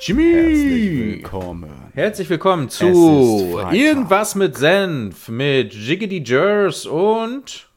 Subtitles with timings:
[0.00, 0.32] Jimmy!
[0.32, 1.70] Herzlich willkommen.
[1.94, 3.58] Herzlich willkommen zu.
[3.72, 7.68] Irgendwas mit Senf mit Jiggity Jers und.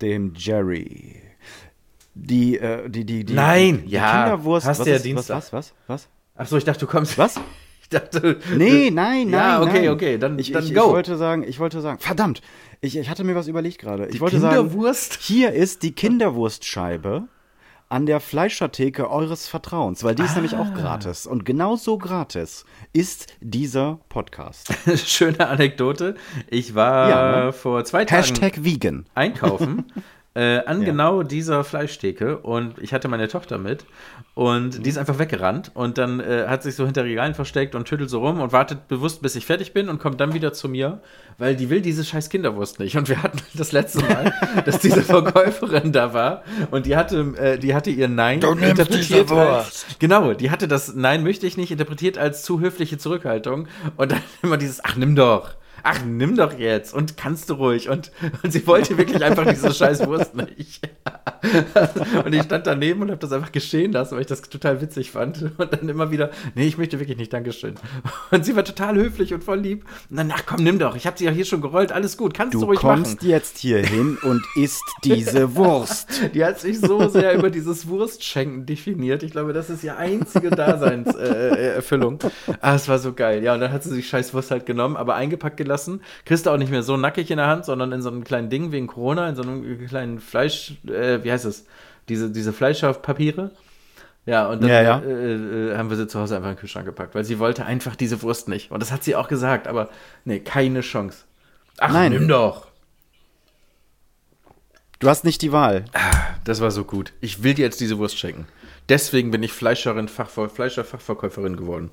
[0.00, 1.16] Dem Jerry.
[2.14, 4.66] Die, äh, die, die, die, Nein, die ja, Kinderwurst.
[4.66, 5.36] hast was du ja ist, Dienstag.
[5.38, 6.08] Was, was, was?
[6.36, 7.18] Achso, ich dachte, du kommst.
[7.18, 7.40] Was?
[7.88, 8.40] Ich dachte.
[8.56, 9.32] Nee, nein, nein.
[9.32, 9.88] Ja, okay, nein.
[9.90, 10.86] okay, dann- ich, dann ich, go.
[10.86, 12.42] Ich wollte sagen, ich wollte sagen, verdammt,
[12.80, 14.08] ich, ich hatte mir was überlegt gerade.
[14.08, 15.20] Ich wollte sagen, Kinderwurst?
[15.22, 17.28] hier ist die Kinderwurstscheibe
[17.88, 20.60] an der Fleischertheke eures Vertrauens, weil die ist nämlich Ah.
[20.62, 21.26] auch gratis.
[21.26, 24.74] Und genauso gratis ist dieser Podcast.
[25.06, 26.16] Schöne Anekdote.
[26.50, 27.52] Ich war Ja, ne?
[27.52, 29.06] vor zwei Tagen Hashtag vegan.
[29.14, 29.84] einkaufen.
[30.36, 33.86] Äh, an genau dieser Fleischtheke und ich hatte meine Tochter mit
[34.34, 37.88] und die ist einfach weggerannt und dann äh, hat sich so hinter Regalen versteckt und
[37.88, 40.68] tüttelt so rum und wartet bewusst, bis ich fertig bin und kommt dann wieder zu
[40.68, 41.00] mir,
[41.38, 42.98] weil die will diese scheiß Kinderwurst nicht.
[42.98, 44.34] Und wir hatten das letzte Mal,
[44.66, 49.32] dass diese Verkäuferin da war und die hatte, äh, die hatte ihr Nein Du interpretiert
[49.32, 54.12] als, genau, die hatte das Nein möchte ich nicht interpretiert als zu höfliche Zurückhaltung und
[54.12, 55.54] dann immer dieses, ach nimm doch.
[55.88, 57.88] Ach, nimm doch jetzt und kannst du ruhig.
[57.88, 58.10] Und,
[58.42, 60.80] und sie wollte wirklich einfach diese scheiß Wurst nicht.
[62.24, 65.12] und ich stand daneben und habe das einfach geschehen lassen, weil ich das total witzig
[65.12, 65.52] fand.
[65.56, 67.76] Und dann immer wieder, nee, ich möchte wirklich nicht, Dankeschön.
[68.32, 69.84] Und sie war total höflich und voll lieb.
[70.10, 70.96] Und dann, ach komm, nimm doch.
[70.96, 73.28] Ich habe sie ja hier schon gerollt, alles gut, kannst du, Du ruhig kommst machen.
[73.28, 76.08] jetzt hier hin und isst diese Wurst.
[76.34, 79.22] Die hat sich so sehr über dieses Wurstschenken definiert.
[79.22, 82.18] Ich glaube, das ist ihr einzige Daseinserfüllung.
[82.22, 83.44] Äh, ah, es war so geil.
[83.44, 85.75] Ja, und dann hat sie sich scheiß Wurst halt genommen, aber eingepackt gelassen.
[86.24, 88.50] Kriegst du auch nicht mehr so nackig in der Hand, sondern in so einem kleinen
[88.50, 91.66] Ding wegen Corona, in so einem kleinen Fleisch, äh, wie heißt es?
[92.08, 93.50] Diese, diese Fleischpapiere.
[94.26, 94.98] Ja, und dann Ja, ja.
[94.98, 95.34] Äh,
[95.72, 97.94] äh, haben wir sie zu Hause einfach in den Kühlschrank gepackt, weil sie wollte einfach
[97.94, 98.70] diese Wurst nicht.
[98.72, 99.88] Und das hat sie auch gesagt, aber
[100.24, 101.24] nee, keine Chance.
[101.78, 102.12] Ach, Nein.
[102.12, 102.68] nimm doch.
[104.98, 105.84] Du hast nicht die Wahl.
[106.44, 107.12] Das war so gut.
[107.20, 108.46] Ich will dir jetzt diese Wurst schenken.
[108.88, 111.90] Deswegen bin ich Fleischerin, Fachver Fleischer-Fachverkäuferin geworden.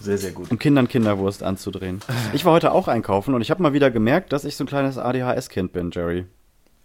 [0.00, 0.50] Sehr, sehr gut.
[0.50, 2.00] um Kindern Kinderwurst anzudrehen.
[2.32, 4.66] Ich war heute auch einkaufen und ich habe mal wieder gemerkt, dass ich so ein
[4.66, 6.26] kleines ADHS-Kind bin, Jerry.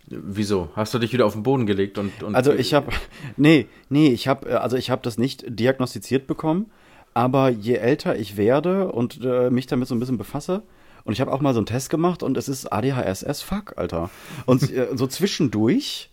[0.08, 0.70] Wieso?
[0.76, 2.22] Hast du dich wieder auf den Boden gelegt und.
[2.22, 2.92] und Also ich habe,
[3.38, 6.72] nee, nee, ich habe, also ich habe das nicht diagnostiziert bekommen,
[7.14, 10.62] aber je älter ich werde und äh, mich damit so ein bisschen befasse,
[11.06, 13.78] und ich habe auch mal so einen Test gemacht und es ist ADHS as fuck,
[13.78, 14.10] Alter.
[14.46, 16.10] Und äh, so zwischendurch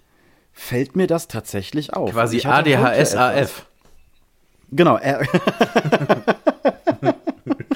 [0.53, 2.13] fällt mir das tatsächlich auf.
[2.13, 3.67] Quasi ADHS-AF.
[4.71, 5.27] Genau, äh,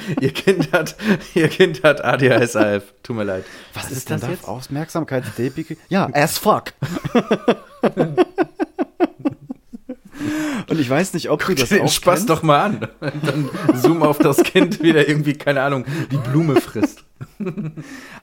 [0.20, 0.96] Ihr Kind hat,
[1.34, 2.82] ihr Kind hat ADHS-AF.
[3.02, 3.44] Tut mir leid.
[3.74, 5.78] was, ist denn das Aufmerksamkeitsdefizit?
[5.88, 6.72] Ja, as fuck.
[10.68, 12.30] Und ich weiß nicht, ob du das Den auch Spaß kennst.
[12.30, 12.88] doch mal an.
[13.00, 17.04] Dann zoom auf das Kind wieder irgendwie, keine Ahnung, die Blume frisst.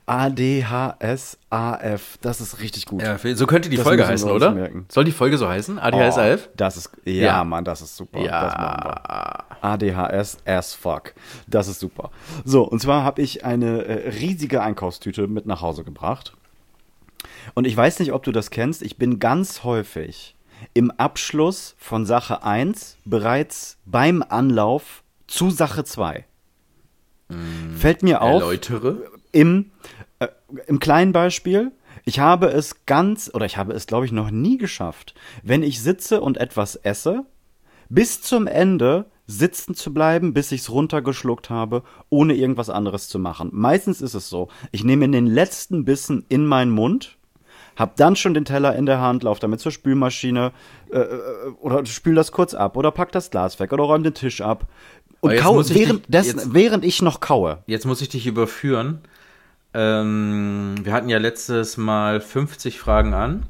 [0.06, 3.02] ADHS-AF, das ist richtig gut.
[3.02, 4.50] Ja, so könnte die Das Folge heißen, oder?
[4.52, 4.86] merken.
[4.90, 5.78] Soll die Folge so heißen?
[5.78, 6.40] ADHS-AF?
[6.46, 7.44] Oh, das ist, ja, Ja.
[7.44, 8.20] Mann, das ist super.
[8.20, 9.44] Ja.
[9.64, 11.14] ADHS as fuck.
[11.46, 12.10] Das ist super.
[12.44, 16.34] So, und zwar habe ich eine äh, riesige Einkaufstüte mit nach Hause gebracht.
[17.54, 18.82] Und ich weiß nicht, ob du das kennst.
[18.82, 20.36] Ich bin ganz häufig
[20.72, 26.24] im Abschluss von Sache 1 bereits beim Anlauf zu Sache 2.
[27.76, 29.10] Fällt mir auf, Erläutere.
[29.32, 29.70] im,
[30.18, 30.28] äh,
[30.66, 31.72] im kleinen Beispiel,
[32.04, 35.80] ich habe es ganz, oder ich habe es, glaube ich, noch nie geschafft, wenn ich
[35.80, 37.24] sitze und etwas esse,
[37.88, 43.18] bis zum Ende sitzen zu bleiben, bis ich es runtergeschluckt habe, ohne irgendwas anderes zu
[43.18, 43.50] machen.
[43.52, 47.16] Meistens ist es so, ich nehme den letzten Bissen in meinen Mund,
[47.76, 50.52] hab dann schon den Teller in der Hand, lauf damit zur Spülmaschine
[50.92, 51.18] äh, äh,
[51.60, 54.66] oder spül das kurz ab oder pack das Glas weg oder räum den Tisch ab
[55.20, 55.86] und kaue, ich dich-
[56.26, 57.58] jetzt- während ich noch kaue.
[57.66, 59.00] Jetzt muss ich dich überführen.
[59.72, 63.44] Ähm, wir hatten ja letztes Mal 50 Fragen an.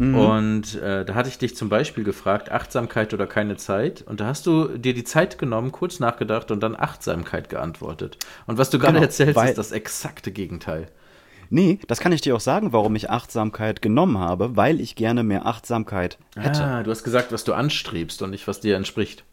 [0.00, 4.02] Und äh, da hatte ich dich zum Beispiel gefragt, Achtsamkeit oder keine Zeit.
[4.06, 8.16] Und da hast du dir die Zeit genommen, kurz nachgedacht und dann Achtsamkeit geantwortet.
[8.46, 10.88] Und was du gerade Genau, erzählst, ist das exakte Gegenteil.
[11.50, 15.22] Nee, das kann ich dir auch sagen, warum ich Achtsamkeit genommen habe, weil ich gerne
[15.22, 16.64] mehr Achtsamkeit hätte.
[16.64, 19.24] Ah, du hast gesagt, was du anstrebst und nicht, was dir entspricht.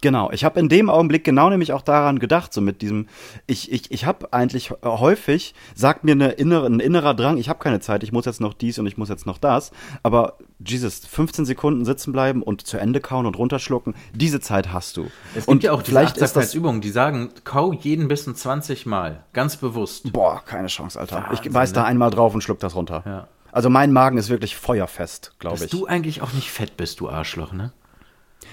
[0.00, 3.08] Genau, ich habe in dem Augenblick genau nämlich auch daran gedacht, so mit diesem,
[3.46, 7.58] ich, ich, ich habe eigentlich häufig, sagt mir eine innere, ein innerer Drang, ich habe
[7.58, 9.72] keine Zeit, ich muss jetzt noch dies und ich muss jetzt noch das,
[10.04, 10.34] aber
[10.64, 15.06] Jesus, 15 Sekunden sitzen bleiben und zu Ende kauen und runterschlucken, diese Zeit hast du.
[15.34, 19.56] Es gibt und ja auch diese Achtsamkeitsübungen, die sagen, kau jeden Bissen 20 Mal, ganz
[19.56, 20.12] bewusst.
[20.12, 21.28] boah, keine Chance, Alter.
[21.32, 21.86] ich Wahnsinn, beiß da ne?
[21.88, 23.02] einmal drauf und schluck das runter.
[23.04, 23.28] Ja.
[23.50, 25.70] Also mein Magen ist wirklich feuerfest, glaube Dass ich.
[25.70, 27.72] du eigentlich auch nicht fett bist, du Arschloch, ne?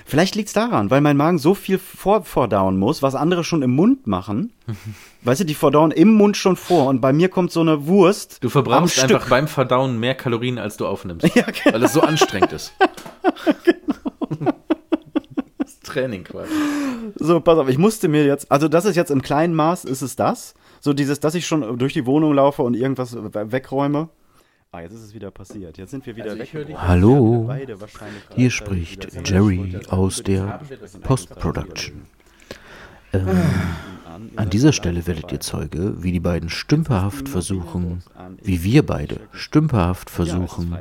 [0.08, 3.72] Vielleicht liegt's daran, weil mein Magen so viel vor vordauen muss, was andere schon im
[3.72, 4.54] Mund machen.
[5.24, 8.38] weißt du, die verdauen im Mund schon vor und bei mir kommt so eine Wurst.
[8.44, 9.30] Du verbrauchst einfach Stück.
[9.32, 11.26] beim Verdauen mehr Kalorien, als du aufnimmst.
[11.36, 11.74] Ja, genau.
[11.76, 12.74] Weil es so anstrengend ist.
[15.58, 16.52] Das ist Training quasi.
[17.16, 20.02] So, pass auf, ich musste mir jetzt, also das ist jetzt im kleinen Maß, ist
[20.02, 20.54] es das.
[20.80, 24.10] So dieses, dass ich schon durch die Wohnung laufe und irgendwas we- wegräume.
[24.72, 25.78] Ah, jetzt ist es wieder passiert.
[25.78, 26.76] Jetzt sind wir wieder Also weg.
[26.78, 27.50] Hallo,
[28.36, 30.60] hier spricht Jerry aus der
[31.02, 32.02] Post-Production.
[33.14, 33.30] Ähm,
[34.36, 38.04] an dieser Stelle werdet ihr Zeuge, wie die beiden stümperhaft versuchen,
[38.42, 40.78] wie wir beide stümperhaft versuchen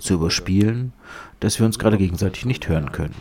[0.00, 0.92] zu überspielen,
[1.38, 3.14] dass wir uns gerade gegenseitig nicht hören können.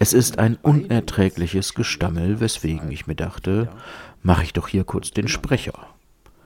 [0.00, 3.68] Es ist ein unerträgliches Gestammel, weswegen ich mir dachte,
[4.22, 5.74] mache ich doch hier kurz den Sprecher.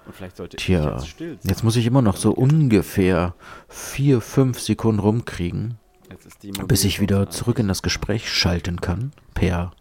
[0.06, 1.50] Und vielleicht sollte ich Tja, jetzt still sein.
[1.50, 3.34] jetzt muss ich immer noch so ungefähr
[3.68, 5.78] vier, fünf Sekunden rumkriegen,
[6.10, 9.72] Jetzt ist die bis ich wieder zurück in das Gespräch schalten kann, per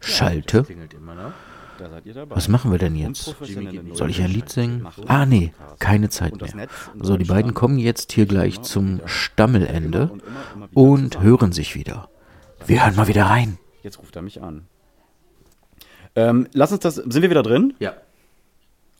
[0.00, 0.64] Schalte.
[0.64, 1.32] Klingelt immer noch.
[1.78, 2.36] Da seid ihr dabei.
[2.36, 3.34] Was machen wir denn jetzt?
[3.94, 4.86] Soll ich ein Lied singen?
[5.06, 6.68] Ah, nee, keine Zeit mehr.
[7.00, 9.00] So, die beiden kommen jetzt hier gleich zum.
[9.06, 10.10] Stammelende
[10.74, 12.10] Und hören sich wieder.
[12.66, 13.58] Wir hören mal wieder rein.
[13.82, 14.66] Jetzt ruft er mich an.
[16.16, 16.96] Ähm, lass uns das.
[16.96, 17.72] Sind wir wieder drin?
[17.78, 17.94] Ja.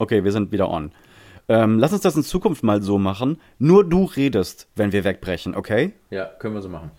[0.00, 0.93] Okay, wir sind wieder on.
[1.47, 3.38] Ähm, lass uns das in Zukunft mal so machen.
[3.58, 5.93] Nur du redest, wenn wir wegbrechen, okay?
[6.08, 6.91] Ja, können wir so machen.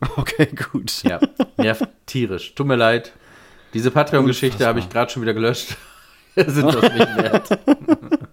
[0.16, 1.02] Okay, gut.
[1.04, 1.20] Ja,
[1.56, 2.54] nervt tierisch.
[2.54, 3.12] Tut mir leid.
[3.72, 5.76] Diese Patreon-Geschichte habe ich gerade schon wieder gelöscht.
[6.34, 7.58] Wir sind das nicht wert.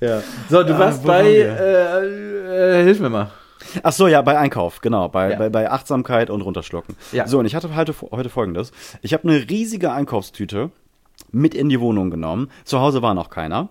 [0.00, 0.22] Ja.
[0.50, 1.26] So, du Ah, warst bei.
[1.26, 3.30] Äh, äh, hilf mir mal.
[3.82, 5.36] Ach so, ja, bei Einkauf, genau, bei, Ja.
[5.38, 6.96] bei, bei Achtsamkeit und runterschlucken.
[7.12, 7.26] Ja.
[7.26, 8.72] So, und ich hatte heute, heute folgendes.
[9.02, 10.70] Ich habe eine riesige Einkaufstüte
[11.34, 12.48] mit in die Wohnung genommen.
[12.64, 13.68] Zu Hause war noch keiner.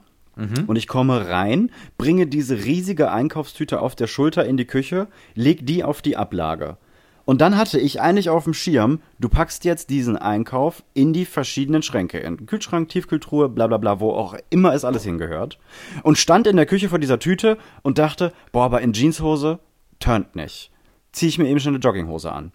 [0.68, 5.66] Und ich komme rein, bringe diese riesige Einkaufstüte auf der Schulter in die Küche, leg
[5.66, 6.78] die auf die Ablage.
[7.26, 11.26] Und dann hatte ich eigentlich auf dem Schirm, du packst jetzt diesen Einkauf in die
[11.26, 12.18] verschiedenen Schränke.
[12.18, 15.58] In Kühlschrank, Tiefkühltruhe, bla bla bla, wo auch immer es alles hingehört.
[16.02, 19.60] Und stand in der Küche vor dieser Tüte und dachte, boah, aber in Jeanshose
[20.00, 20.72] turnt nicht.
[21.14, 22.52] Zieh ich mir eben schon eine Jogginghose an.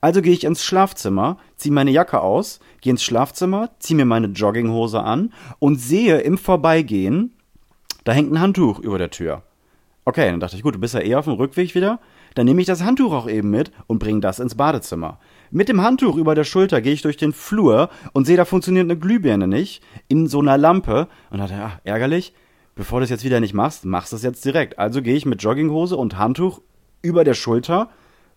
[0.00, 4.28] Also gehe ich ins Schlafzimmer, ziehe meine Jacke aus, gehe ins Schlafzimmer, ziehe mir meine
[4.28, 7.34] Jogginghose an und sehe im Vorbeigehen,
[8.04, 9.42] da hängt ein Handtuch über der Tür.
[10.06, 12.00] Okay, dann dachte ich, gut, du bist ja eh auf dem Rückweg wieder.
[12.34, 15.18] Dann nehme ich das Handtuch auch eben mit und bringe das ins Badezimmer.
[15.50, 18.84] Mit dem Handtuch über der Schulter gehe ich durch den Flur und sehe, da funktioniert
[18.84, 21.08] eine Glühbirne nicht in so einer Lampe.
[21.30, 22.32] Und dachte, ja, ärgerlich,
[22.74, 24.78] bevor du es jetzt wieder nicht machst, machst du es jetzt direkt.
[24.78, 26.60] Also gehe ich mit Jogginghose und Handtuch
[27.02, 27.90] über der Schulter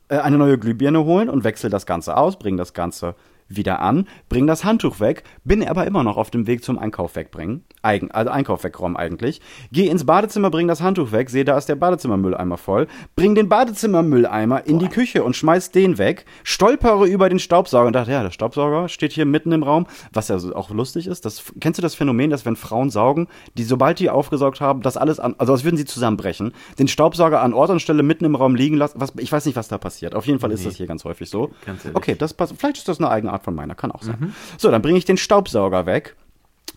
[0.10, 3.16] eine neue Glühbirne holen und wechsle das Ganze aus, bringe das Ganze
[3.56, 7.16] wieder an, bring das Handtuch weg, bin aber immer noch auf dem Weg zum Einkauf
[7.16, 7.64] wegbringen.
[7.82, 9.42] Eigen, also Einkauf wegräumen eigentlich.
[9.72, 12.88] Geh ins Badezimmer, bring das Handtuch weg, sehe, da ist der Badezimmermülleimer voll.
[13.16, 16.26] Bring den Badezimmermülleimer in die Küche und schmeiß den weg.
[16.44, 19.88] Stolpere über den Staubsauger und dachte, ja, der Staubsauger steht hier mitten im Raum.
[20.14, 23.28] Was ja auch lustig ist, das, kennst du das Phänomen, dass wenn Frauen saugen,
[23.58, 27.42] die sobald die aufgesaugt haben, das alles an, also als würden sie zusammenbrechen, den Staubsauger
[27.42, 29.00] an Ort und Stelle mitten im Raum liegen lassen.
[29.00, 30.16] Was, ich weiß nicht, was da passiert.
[30.16, 31.52] Auf jeden Fall ist das hier ganz häufig so.
[31.66, 31.82] Ganz.
[31.94, 32.56] Okay, das passt.
[32.58, 34.34] Vielleicht ist das eine eigene Art von meiner, kann auch sein.
[34.58, 36.16] So, dann bringe ich den Staubsauger weg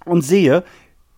[0.05, 0.65] und sehe,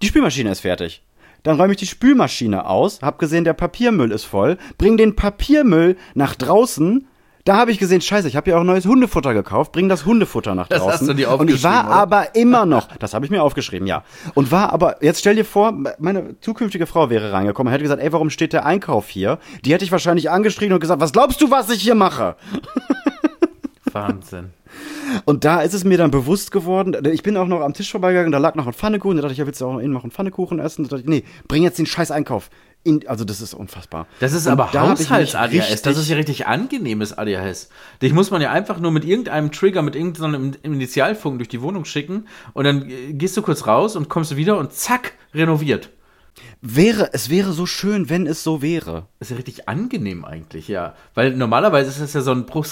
[0.02, 1.02] die Spülmaschine ist fertig.
[1.42, 5.96] Dann räume ich die Spülmaschine aus, hab gesehen, der Papiermüll ist voll, bring den Papiermüll
[6.14, 7.06] nach draußen.
[7.44, 10.54] Da habe ich gesehen, scheiße, ich habe ja auch neues Hundefutter gekauft, bring das Hundefutter
[10.54, 10.92] nach Das draußen.
[11.00, 11.96] hast du dir und ich war aufgeschrieben, oder?
[12.02, 14.04] aber immer noch, das habe ich mir aufgeschrieben, ja.
[14.34, 18.02] Und war aber, jetzt stell dir vor, meine zukünftige Frau wäre reingekommen und hätte gesagt,
[18.02, 19.38] ey, warum steht der Einkauf hier?
[19.64, 22.36] Die hätte ich wahrscheinlich angeschrien und gesagt, was glaubst du, was ich hier mache?
[23.92, 24.50] Wahnsinn.
[25.24, 28.32] Und da ist es mir dann bewusst geworden, ich bin auch noch am Tisch vorbeigegangen,
[28.32, 30.04] da lag noch ein Pfannekuchen, da dachte ich, ja, willst du auch noch eben noch
[30.04, 30.84] einen Pfannekuchen essen?
[30.84, 32.50] Da dachte ich, nee, bring jetzt den scheiß Einkauf.
[32.84, 34.06] In, also das ist unfassbar.
[34.20, 35.82] Das ist Und aber da Haushalts-ADHS.
[35.82, 37.70] Das ist ja richtig angenehmes ADHS.
[38.00, 41.84] Dich muss man ja einfach nur mit irgendeinem Trigger, mit irgendeinem Initialfunken durch die Wohnung
[41.84, 45.90] schicken und dann äh, gehst du kurz raus und kommst wieder und zack, renoviert.
[46.60, 49.06] Wäre, es wäre so schön, wenn es so wäre.
[49.20, 50.94] Ist ja richtig angenehm eigentlich, ja.
[51.14, 52.64] Weil normalerweise ist es ja so ein Pro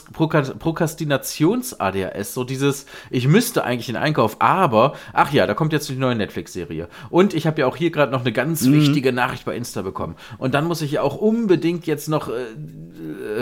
[1.06, 5.96] Prokrastinations-ADHS, so dieses, ich müsste eigentlich in Einkauf, aber, ach ja, da kommt jetzt die
[5.96, 6.88] neue Netflix-Serie.
[7.10, 8.72] Und ich habe ja auch hier gerade noch eine ganz Mhm.
[8.74, 10.16] wichtige Nachricht bei Insta bekommen.
[10.38, 12.32] Und dann muss ich ja auch unbedingt jetzt noch, äh,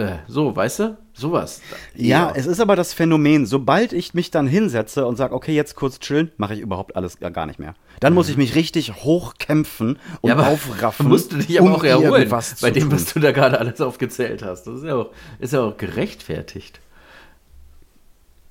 [0.02, 0.99] äh, so, weißt du?
[1.16, 1.61] Sowas.
[1.95, 5.76] Ja, es ist aber das Phänomen, sobald ich mich dann hinsetze und sage, okay, jetzt
[5.76, 7.75] kurz chillen, mache ich überhaupt alles gar- gar nicht mehr.
[8.00, 11.09] Dann muss ich mich richtig hochkämpfen und ja, aber aufraffen.
[11.09, 12.28] musst du dich aber um auch erholen
[12.61, 14.64] bei dem, was du da gerade alles aufgezählt hast.
[14.66, 16.80] Das ist ja auch, ist ja auch gerechtfertigt.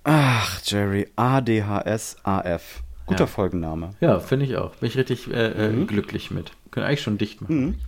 [0.04, 2.82] Ach, Jerry, ADHS AF.
[3.06, 3.28] Guter Ja.
[3.28, 3.96] Folgenname.
[4.00, 4.76] Ja, finde ich auch.
[4.76, 5.82] Bin ich richtig äh, Mhm.
[5.84, 6.52] äh, glücklich mit.
[6.72, 7.80] Können eigentlich schon dicht machen.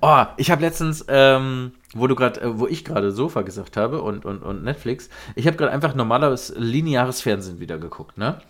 [0.00, 4.00] Oh, ich habe letztens, ähm, wo du gerade, äh, wo ich gerade Sofa gesagt habe
[4.02, 8.40] und, und, und Netflix, ich habe gerade einfach normales lineares Fernsehen wieder geguckt, ne?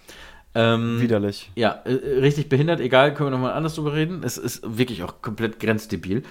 [0.54, 1.50] Ähm, Widerlich.
[1.54, 4.22] Ja, äh, richtig behindert, egal, können wir nochmal anders drüber reden.
[4.22, 6.22] Es ist wirklich auch komplett grenzdebil.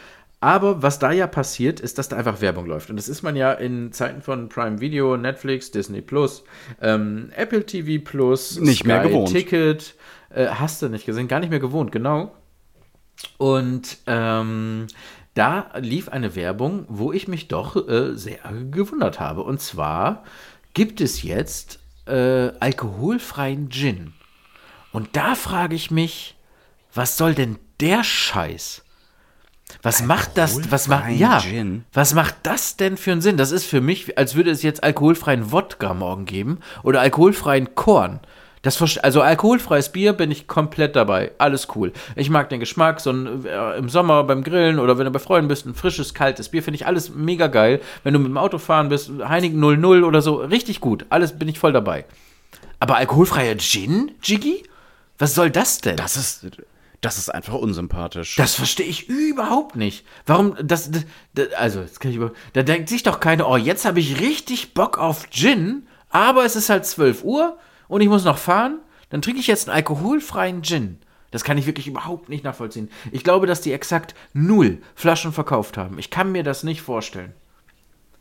[0.44, 2.90] Aber was da ja passiert, ist, dass da einfach Werbung läuft.
[2.90, 6.44] Und das ist man ja in Zeiten von Prime Video, Netflix, Disney Plus,
[6.82, 9.30] ähm, Apple TV Plus, Nicht mehr gewohnt.
[9.30, 9.94] Ticket,
[10.32, 12.32] äh, hast du nicht gesehen, gar nicht mehr gewohnt, genau.
[13.38, 14.88] Und ähm,
[15.36, 18.40] da lief eine Werbung, wo ich mich doch äh, sehr
[18.72, 19.44] gewundert habe.
[19.44, 20.24] Und zwar
[20.74, 21.81] gibt es jetzt
[22.12, 24.14] äh, alkoholfreien Gin.
[24.92, 26.36] Und da frage ich mich,
[26.94, 28.84] was soll denn der Scheiß?
[29.82, 30.70] Was macht das?
[30.72, 31.40] Was macht ja?
[31.40, 31.86] Gin?
[31.94, 33.38] Was macht das denn für einen Sinn?
[33.38, 38.20] Das ist für mich, als würde es jetzt alkoholfreien Wodka morgen geben oder alkoholfreien Korn.
[38.62, 41.32] Das also alkoholfreies Bier bin ich komplett dabei.
[41.40, 41.92] Alles cool.
[42.16, 45.20] Ich mag den Geschmack, so ein, äh, im Sommer beim Grillen oder wenn du bei
[45.20, 47.82] Freunden bist, ein frisches, kaltes Bier finde ich alles mega geil.
[48.04, 51.06] Wenn du mit dem Auto fahren bist, Heineken 00 oder so, richtig gut.
[51.10, 52.06] Alles bin ich voll dabei.
[52.80, 54.64] Aber alkoholfreier Gin, Jiggy?
[55.18, 55.98] Was soll das denn?
[55.98, 56.48] Das ist,
[57.02, 58.36] das ist einfach unsympathisch.
[58.36, 60.06] Das verstehe ich überhaupt nicht.
[60.28, 63.58] Warum, das, das, das also, jetzt kann ich über, da denkt sich doch keiner, oh,
[63.58, 67.58] jetzt habe ich richtig Bock auf Gin, aber es ist halt 12 Uhr
[67.92, 68.80] und ich muss noch fahren,
[69.10, 70.98] dann trinke ich jetzt einen alkoholfreien Gin.
[71.30, 72.90] Das kann ich wirklich überhaupt nicht nachvollziehen.
[73.12, 76.00] Ich glaube, dass die exakt null Flaschen verkauft haben.
[76.00, 77.34] Ich kann mir das nicht vorstellen.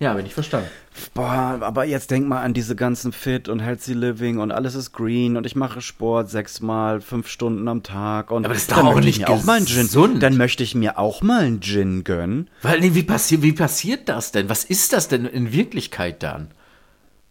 [0.00, 0.68] Ja, bin ich verstanden.
[1.14, 4.92] Boah, aber jetzt denk mal an diese ganzen Fit und Healthy Living und alles ist
[4.92, 8.78] green und ich mache Sport sechsmal, fünf Stunden am Tag und Aber das ist doch
[8.78, 10.18] dann auch möchte ich nicht auch mal einen Gin.
[10.18, 12.48] Dann möchte ich mir auch mal einen Gin gönnen.
[12.62, 14.48] Weil, nee, wie, passi wie passiert das denn?
[14.48, 16.48] Was ist das denn in Wirklichkeit dann?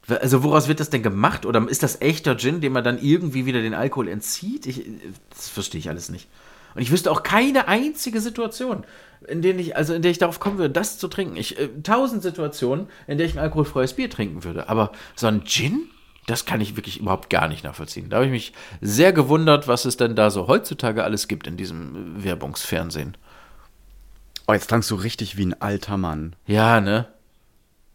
[0.10, 1.46] Also woraus wird das denn gemacht?
[1.46, 4.66] Oder ist das echter Gin, dem man dann irgendwie wieder den Alkohol entzieht?
[4.66, 4.84] Ich,
[5.30, 6.28] das verstehe ich alles nicht.
[6.76, 8.84] Und ich wüsste auch keine einzige Situation,
[9.28, 11.36] in der ich, also in der ich darauf kommen würde, das zu trinken.
[11.36, 14.70] Ich, äh, tausend Situationen, in der ich ein alkoholfreies Bier trinken würde.
[14.70, 15.90] Aber so ein Gin,
[16.28, 18.10] das kann ich wirklich überhaupt gar nicht nachvollziehen.
[18.10, 21.58] Da habe ich mich sehr gewundert, was es denn da so heutzutage alles gibt in
[21.58, 23.18] diesem Werbungsfernsehen.
[24.48, 26.36] Oh, jetzt klangst du richtig wie ein alter Mann.
[26.46, 27.08] Ja, ne?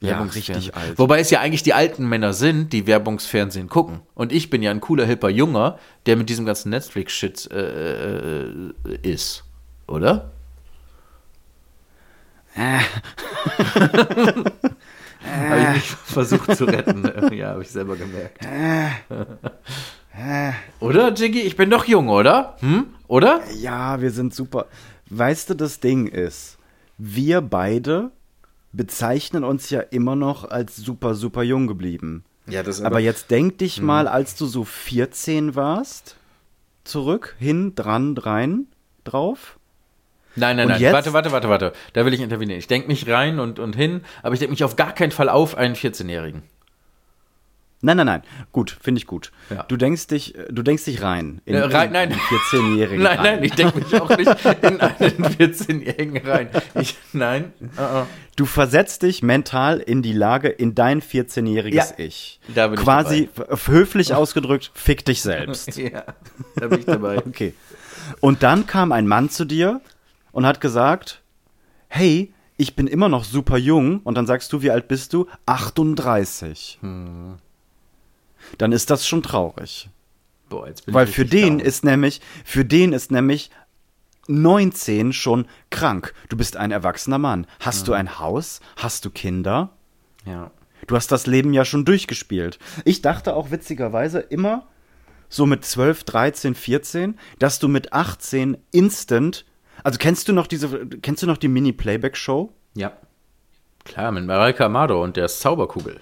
[0.04, 0.56] Ja, Werbungsfernsehen.
[0.56, 0.98] richtig alt.
[0.98, 4.00] Wobei es ja eigentlich die alten Männer sind, die Werbungsfernsehen gucken.
[4.14, 8.72] Und ich bin ja ein cooler, hipper Junger, der mit diesem ganzen Netflix-Shit äh, äh,
[9.02, 9.44] ist.
[9.86, 10.30] Oder?
[12.56, 12.80] habe
[15.60, 17.04] ich mich versucht zu retten.
[17.34, 18.46] ja, habe ich selber gemerkt.
[20.78, 21.40] oder, Jiggy?
[21.40, 22.56] Ich bin doch jung, oder?
[22.60, 22.86] Hm?
[23.08, 23.40] Oder?
[23.56, 24.66] Ja, wir sind super.
[25.10, 26.58] Weißt du, das Ding ist,
[26.96, 28.12] wir beide
[28.76, 32.24] bezeichnen uns ja immer noch als super, super jung geblieben.
[32.46, 33.86] Ja, das Aber jetzt denk dich Hm.
[33.86, 36.16] mal, als du so 14 warst,
[36.84, 38.66] zurück, hin, dran, rein,
[39.04, 39.58] drauf.
[40.36, 40.80] Nein, nein, Und nein.
[40.80, 40.92] jetzt?
[40.92, 41.72] Warte, warte, warte, warte.
[41.92, 42.58] Da will ich intervenieren.
[42.58, 45.28] Ich denke mich rein und, und hin, aber ich denke mich auf gar keinen Fall
[45.28, 46.42] auf einen 14-Jährigen.
[47.84, 48.22] Nein, nein, nein.
[48.52, 49.30] Gut, finde ich gut.
[49.50, 49.62] Ja.
[49.64, 51.40] Du denkst dich, du denkst dich rein.
[51.44, 52.12] In, Äh, rein, in nein.
[52.12, 53.02] einen 14-Jährigen.
[53.02, 53.34] Nein, rein.
[53.36, 54.30] nein, ich denke mich auch nicht
[54.62, 56.48] in einen 14-Jährigen rein.
[56.80, 57.52] Ich, nein.
[57.78, 58.06] Uh-uh.
[58.36, 62.40] Du versetzt dich mental in die Lage, in dein 14-jähriges Ja, Ich.
[62.54, 65.76] da bin ich Quasi f- höflich ausgedrückt, fick dich selbst.
[65.78, 66.04] Ja,
[66.56, 67.18] da bin ich dabei.
[67.18, 67.54] Okay.
[68.20, 69.80] Und dann kam ein Mann zu dir
[70.32, 71.20] und hat gesagt,
[71.88, 74.00] hey, ich bin immer noch super jung.
[74.04, 75.26] Und dann sagst du, wie alt bist du?
[75.46, 76.78] 38.
[76.80, 77.34] Hm.
[78.58, 79.88] Dann ist das schon traurig.
[80.48, 81.66] Boah, jetzt bin Weil ich für den down.
[81.66, 83.50] ist nämlich, für den ist nämlich
[84.28, 86.14] 19 schon krank.
[86.28, 87.46] Du bist ein erwachsener Mann.
[87.60, 88.60] Hast du ein Haus?
[88.76, 89.70] Hast du Kinder?
[90.26, 90.50] Ja.
[90.86, 92.58] Du hast das Leben ja schon durchgespielt.
[92.84, 94.66] Ich dachte auch witzigerweise immer,
[95.28, 99.44] so mit 12, 13, 14, dass du mit 18 instant.
[99.82, 102.52] Also kennst du noch diese, kennst du noch die Mini-Playback-Show?
[102.74, 102.92] Ja.
[103.84, 106.00] Klar, mit Mareike Amado und der Zauberkugel.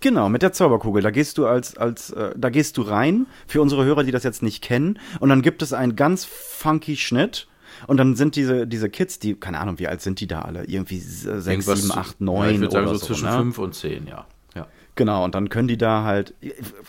[0.00, 1.02] Genau, mit der Zauberkugel.
[1.02, 4.22] Da gehst du als, als, äh, da gehst du rein, für unsere Hörer, die das
[4.22, 7.48] jetzt nicht kennen, und dann gibt es einen ganz funky Schnitt,
[7.86, 10.64] Und dann sind diese, diese Kids, die, keine Ahnung, wie alt sind die da alle?
[10.64, 13.36] Irgendwie sechs, Irgendwas- sieben, acht, ja, neun ich würde sagen, oder so zwischen ne?
[13.36, 14.26] fünf und zehn, ja.
[14.56, 14.66] ja.
[14.96, 16.34] Genau, und dann können die da halt,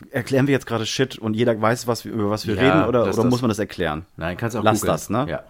[0.10, 2.88] erklären wir jetzt gerade Shit und jeder weiß, was wir, über was wir Ja, reden
[2.90, 4.06] oder, das- oder das- muss man das erklären?
[4.18, 4.94] Nein, kannst auch Lass googeln.
[4.94, 5.26] das, ne?
[5.30, 5.44] Ja.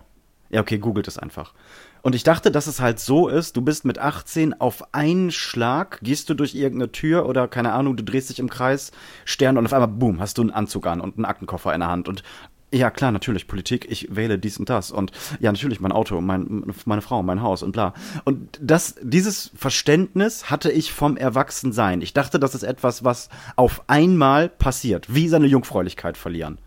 [0.50, 1.54] Ja, okay, googelt es einfach.
[2.01, 6.00] Und ich dachte, dass es halt so ist, du bist mit 18 auf einen Schlag,
[6.01, 8.91] gehst du durch irgendeine Tür oder keine Ahnung, du drehst dich im Kreis,
[9.25, 11.89] Stern und auf einmal, boom, hast du einen Anzug an und einen Aktenkoffer in der
[11.89, 12.24] Hand und
[12.72, 16.72] ja, klar, natürlich, Politik, ich wähle dies und das und ja, natürlich mein Auto, mein,
[16.86, 17.96] meine Frau, mein Haus und bla.
[18.25, 22.01] Und das, dieses Verständnis hatte ich vom Erwachsensein.
[22.01, 26.60] Ich dachte, das ist etwas, was auf einmal passiert, wie seine Jungfräulichkeit verlieren.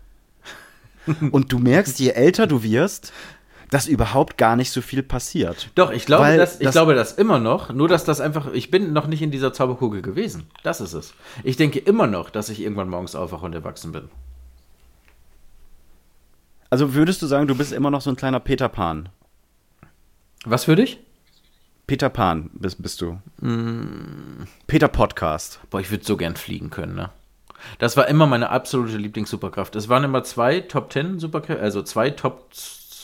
[1.31, 3.13] Und du merkst, je älter du wirst,
[3.73, 5.69] dass überhaupt gar nicht so viel passiert.
[5.75, 8.51] Doch, ich glaube, Weil das, ich das- glaube das immer noch, nur dass das einfach,
[8.53, 10.45] ich bin noch nicht in dieser Zauberkugel gewesen.
[10.63, 11.13] Das ist es.
[11.43, 14.09] Ich denke immer noch, dass ich irgendwann morgens aufwache und erwachsen bin.
[16.69, 19.09] Also würdest du sagen, du bist immer noch so ein kleiner Peter Pan?
[20.45, 20.99] Was für dich?
[21.85, 23.19] Peter Pan bist, bist du.
[23.41, 24.45] Mm.
[24.67, 25.59] Peter Podcast.
[25.69, 27.09] Boah, ich würde so gern fliegen können, ne?
[27.79, 29.75] Das war immer meine absolute Lieblings-Superkraft.
[29.75, 32.49] Es waren immer zwei Top 10 Superkräfte, also zwei Top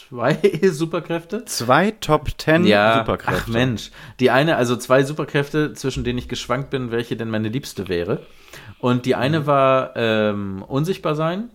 [0.09, 0.39] 2
[0.71, 1.45] Superkräfte.
[1.45, 3.41] Zwei Top Ten Ja, Superkräfte.
[3.43, 3.91] ach Mensch.
[4.19, 8.25] Die eine, also zwei Superkräfte, zwischen denen ich geschwankt bin, welche denn meine liebste wäre.
[8.79, 9.19] Und die Mhm.
[9.21, 11.49] eine war ähm, unsichtbar sein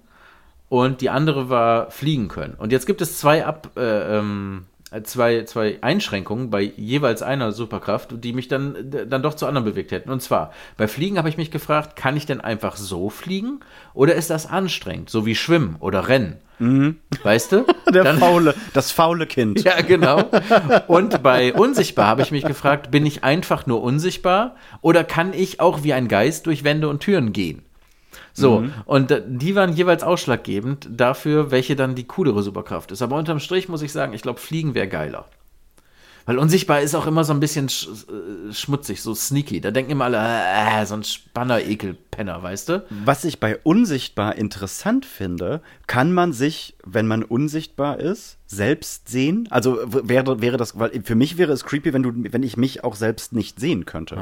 [0.69, 2.55] und die andere war fliegen können.
[2.55, 4.67] Und jetzt gibt es zwei Ab, äh, ähm,
[5.03, 8.77] zwei, zwei Einschränkungen bei jeweils einer Superkraft, die mich dann,
[9.09, 10.11] dann doch zu anderen bewegt hätten.
[10.11, 13.61] Und zwar, bei Fliegen habe ich mich gefragt, kann ich denn einfach so fliegen?
[13.93, 16.37] Oder ist das anstrengend, so wie Schwimmen oder Rennen?
[17.25, 17.59] Weißt du?
[17.59, 17.67] Mhm.
[17.93, 19.63] Der Dann- faule, das faule Kind.
[19.65, 20.23] ja, genau.
[20.87, 25.61] Und bei unsichtbar habe ich mich gefragt, bin ich einfach nur unsichtbar oder kann ich
[25.61, 27.63] auch wie ein Geist durch Wände und Türen gehen?
[28.37, 33.01] So, und äh, die waren jeweils ausschlaggebend dafür, welche dann die coolere Superkraft ist.
[33.01, 35.27] Aber unterm Strich muss ich sagen, ich glaube, Fliegen wäre geiler.
[36.27, 39.61] Weil unsichtbar ist auch immer so ein bisschen sch äh, schmutzig, so sneaky.
[39.61, 42.85] Da denken immer alle, äh, so ein Spanner, Ekelpenner, weißt du?
[43.05, 49.49] Was ich bei unsichtbar interessant finde, kann man sich, wenn man unsichtbar ist, selbst sehen?
[49.51, 52.85] Also wäre, wäre das, weil für mich wäre es creepy, wenn du, wenn ich mich
[52.85, 54.17] auch selbst nicht sehen könnte.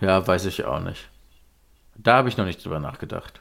[0.00, 1.08] Ja, weiß ich auch nicht.
[1.96, 3.40] Da habe ich noch nicht drüber nachgedacht.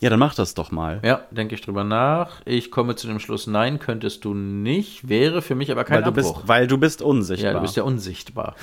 [0.00, 1.00] Ja, dann mach das doch mal.
[1.04, 2.42] Ja, denke ich drüber nach.
[2.44, 5.08] Ich komme zu dem Schluss, nein, könntest du nicht.
[5.08, 6.42] Wäre für mich aber kein weil du bist, Abbruch.
[6.48, 7.52] weil du bist unsichtbar.
[7.52, 8.54] ja, du bist ja unsichtbar.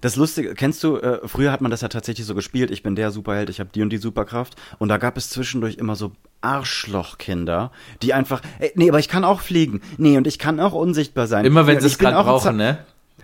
[0.00, 2.94] Das Lustige, kennst du, äh, früher hat man das ja tatsächlich so gespielt, ich bin
[2.96, 4.54] der Superheld, ich habe die und die Superkraft.
[4.78, 7.70] Und da gab es zwischendurch immer so Arschlochkinder,
[8.02, 9.80] die einfach, ey, nee, aber ich kann auch fliegen.
[9.98, 11.44] Nee, und ich kann auch unsichtbar sein.
[11.44, 12.78] Immer wenn Nee, sie es gerade brauchen, ne?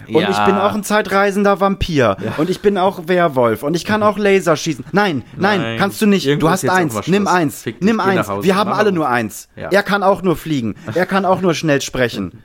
[0.08, 2.16] Und ich bin auch ein zeitreisender Vampir.
[2.36, 3.62] Und ich bin auch Werwolf.
[3.62, 4.84] Und ich kann auch Laser schießen.
[4.92, 5.78] Nein, nein, Nein.
[5.78, 6.26] kannst du nicht.
[6.26, 7.06] Irgendwo du ist hast eins.
[7.06, 7.62] Nimm eins.
[7.62, 8.28] Dich, Nimm eins.
[8.28, 8.44] Hause.
[8.44, 9.48] Wir haben alle nur eins.
[9.56, 9.68] Ja.
[9.70, 10.74] Er kann auch nur fliegen.
[10.94, 12.42] Er kann auch nur schnell sprechen.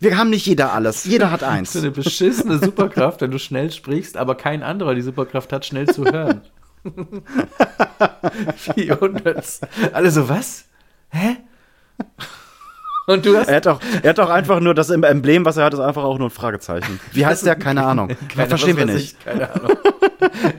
[0.00, 1.04] Wir haben nicht jeder alles.
[1.04, 1.72] Jeder hat eins.
[1.72, 5.86] So eine beschissene Superkraft, wenn du schnell sprichst, aber kein anderer die Superkraft hat, schnell
[5.88, 6.42] zu hören.
[8.76, 9.60] Wie unnütz.
[9.92, 10.64] Alle so, was?
[11.10, 11.36] Hä?
[13.08, 15.64] Und du hast Er hat, doch, er hat doch einfach nur das Emblem, was er
[15.64, 17.00] hat, ist einfach auch nur ein Fragezeichen.
[17.12, 17.56] Wie heißt der?
[17.56, 18.10] Keine Ahnung.
[18.28, 19.16] Keine, Verstehen wir nicht.
[19.18, 19.78] Ich, keine Ahnung.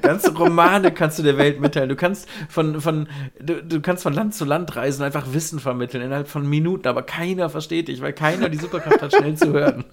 [0.02, 1.90] Ganze Romane kannst du der Welt mitteilen.
[1.90, 3.08] Du kannst von, von,
[3.40, 6.88] du, du kannst von Land zu Land reisen und einfach Wissen vermitteln innerhalb von Minuten,
[6.88, 9.86] aber keiner versteht dich, weil keiner die Superkraft hat, schnell zu hören.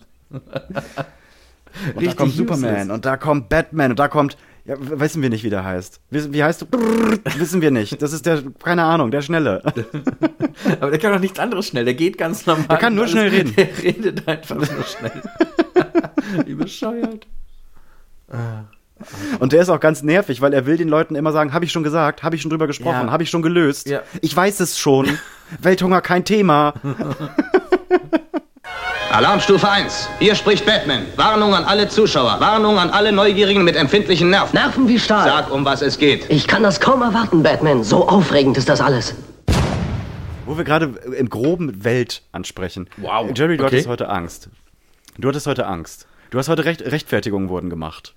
[1.94, 2.90] Und da kommt Superman useless.
[2.90, 6.00] und da kommt Batman und da kommt, ja, wissen wir nicht, wie der heißt.
[6.10, 6.66] Wissen, wie heißt du?
[6.66, 8.00] Brrr, wissen wir nicht.
[8.02, 9.62] Das ist der, keine Ahnung, der Schnelle.
[10.80, 11.84] Aber der kann doch nichts anderes schnell.
[11.84, 12.66] Der geht ganz normal.
[12.68, 13.54] Der kann nur schnell reden.
[13.56, 15.22] Der redet einfach nur schnell.
[16.46, 17.26] Wie bescheuert.
[19.38, 21.70] Und der ist auch ganz nervig, weil er will den Leuten immer sagen, habe ich
[21.72, 23.12] schon gesagt, habe ich schon drüber gesprochen, Ja.
[23.12, 23.88] habe ich schon gelöst.
[23.88, 24.02] Ja.
[24.20, 25.06] Ich weiß es schon.
[25.62, 26.74] Welthunger kein Thema.
[29.16, 30.10] Alarmstufe 1.
[30.18, 31.06] Hier spricht Batman.
[31.16, 32.38] Warnung an alle Zuschauer.
[32.38, 34.54] Warnung an alle Neugierigen mit empfindlichen Nerven.
[34.54, 35.26] Nerven wie Stahl.
[35.26, 36.28] Sag, um was es geht.
[36.28, 37.82] Ich kann das kaum erwarten, Batman.
[37.82, 39.14] So aufregend ist das alles.
[40.44, 42.90] Wo wir gerade im groben Welt ansprechen.
[42.98, 43.30] Wow.
[43.34, 43.76] Jerry, du Okay.
[43.76, 44.50] hattest heute Angst.
[45.16, 46.06] Du hattest heute Angst.
[46.28, 48.12] Du hast heute Recht, Rechtfertigungen wurden gemacht.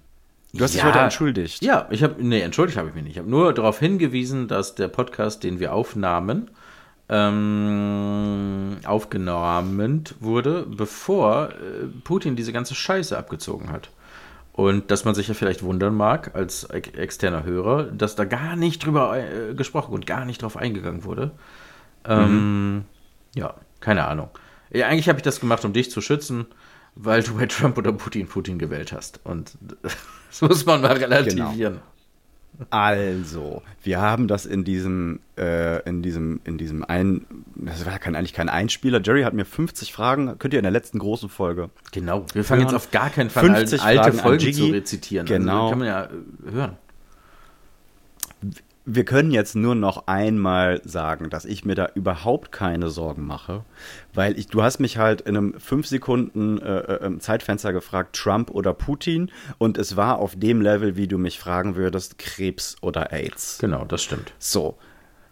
[0.52, 1.64] Du hast dich heute entschuldigt.
[1.64, 3.14] Ja, ich habe, nee, entschuldigt habe ich mich nicht.
[3.14, 6.52] Ich habe nur darauf hingewiesen, dass der Podcast, den wir aufnahmen,
[7.10, 13.90] ähm, aufgenommen wurde, bevor äh, Putin diese ganze Scheiße abgezogen hat.
[14.54, 18.56] Und dass man sich ja vielleicht wundern mag, als ex externer Hörer, dass da gar
[18.56, 21.32] nicht drüber äh, gesprochen und gar nicht drauf eingegangen wurde.
[22.06, 22.86] Ähm,
[23.36, 24.30] Ja, keine Ahnung.
[24.72, 26.46] Ja, eigentlich habe ich das gemacht, um dich zu schützen,
[26.96, 29.22] weil du bei Trump oder Putin Putin gewählt hast.
[29.24, 29.58] Und
[30.30, 31.80] das muss man mal relativieren.
[32.70, 38.16] Also, wir haben das in diesem, äh, in diesem, in diesem ein, das war kein,
[38.16, 39.02] eigentlich kein Einspieler.
[39.02, 41.70] Jerry hat mir 50 Fragen, könnt ihr in der letzten großen Folge.
[41.92, 42.26] Genau.
[42.34, 45.26] Wir fangen jetzt auf gar keinen Fall 50 an, alte Fragen Folgen zu rezitieren.
[45.26, 45.62] Genau.
[45.64, 46.78] Also, kann man ja äh, hören.
[48.92, 53.64] Wir können jetzt nur noch einmal sagen, dass ich mir da überhaupt keine Sorgen mache,
[54.16, 58.50] weil ich, du hast mich halt in einem 5 Sekunden äh, äh, Zeitfenster gefragt, Trump
[58.50, 63.14] oder Putin, und es war auf dem Level, wie du mich fragen würdest, Krebs oder
[63.14, 63.60] AIDS.
[63.60, 64.34] Genau, das stimmt.
[64.40, 64.80] So.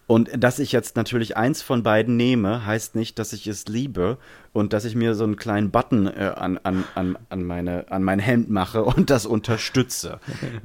[0.06, 4.20] Und dass ich jetzt natürlich eins von beiden nehme, heißt nicht, dass ich es liebe
[4.54, 8.04] und dass ich mir so einen kleinen Button äh, an, an, an, an, meine, an
[8.04, 10.20] mein Hemd mache und das unterstütze.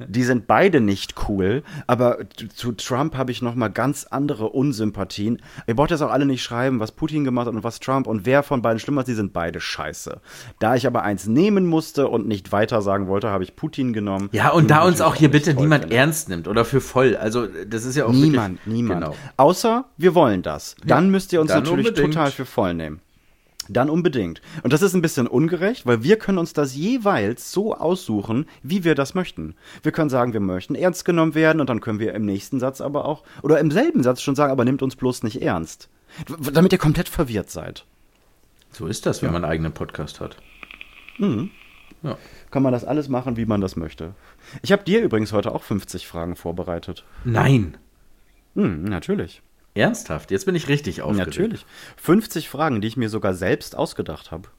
[0.07, 2.19] Die sind beide nicht cool, aber
[2.55, 5.41] zu Trump habe ich noch mal ganz andere Unsympathien.
[5.67, 8.25] Ihr braucht jetzt auch alle nicht schreiben, was Putin gemacht hat und was Trump und
[8.25, 10.19] wer von beiden schlimmer ist, die sind beide scheiße.
[10.59, 14.29] Da ich aber eins nehmen musste und nicht weiter sagen wollte, habe ich Putin genommen.
[14.31, 15.97] Ja, und da uns auch hier bitte niemand finde.
[15.97, 17.15] ernst nimmt oder für voll.
[17.15, 19.01] Also, das ist ja auch Niemand, wirklich, niemand.
[19.01, 19.15] Genau.
[19.37, 20.75] Außer wir wollen das.
[20.85, 22.13] Dann müsst ihr uns dann natürlich unbedingt.
[22.13, 22.99] total für voll nehmen.
[23.69, 24.41] Dann unbedingt.
[24.63, 28.83] Und das ist ein bisschen ungerecht, weil wir können uns das jeweils so aussuchen, wie
[28.83, 29.55] wir das möchten.
[29.81, 32.81] Wir können sagen, wir möchten ernst genommen werden und dann können wir im nächsten Satz
[32.81, 35.89] aber auch, oder im selben Satz schon sagen, aber nimmt uns bloß nicht ernst.
[36.51, 37.85] Damit ihr komplett verwirrt seid.
[38.71, 40.37] So ist das, wenn man einen eigenen Podcast hat.
[42.03, 42.17] Ja.
[42.51, 44.13] Kann man das alles machen, wie man das möchte.
[44.61, 47.05] Ich habe dir übrigens heute auch 50 Fragen vorbereitet.
[47.23, 47.77] Nein.
[48.55, 49.41] Hm, natürlich.
[49.75, 50.31] Ernsthaft?
[50.31, 51.27] Jetzt bin ich richtig aufgeregt.
[51.27, 51.65] Natürlich.
[51.97, 54.49] 50 Fragen, die ich mir sogar selbst ausgedacht habe.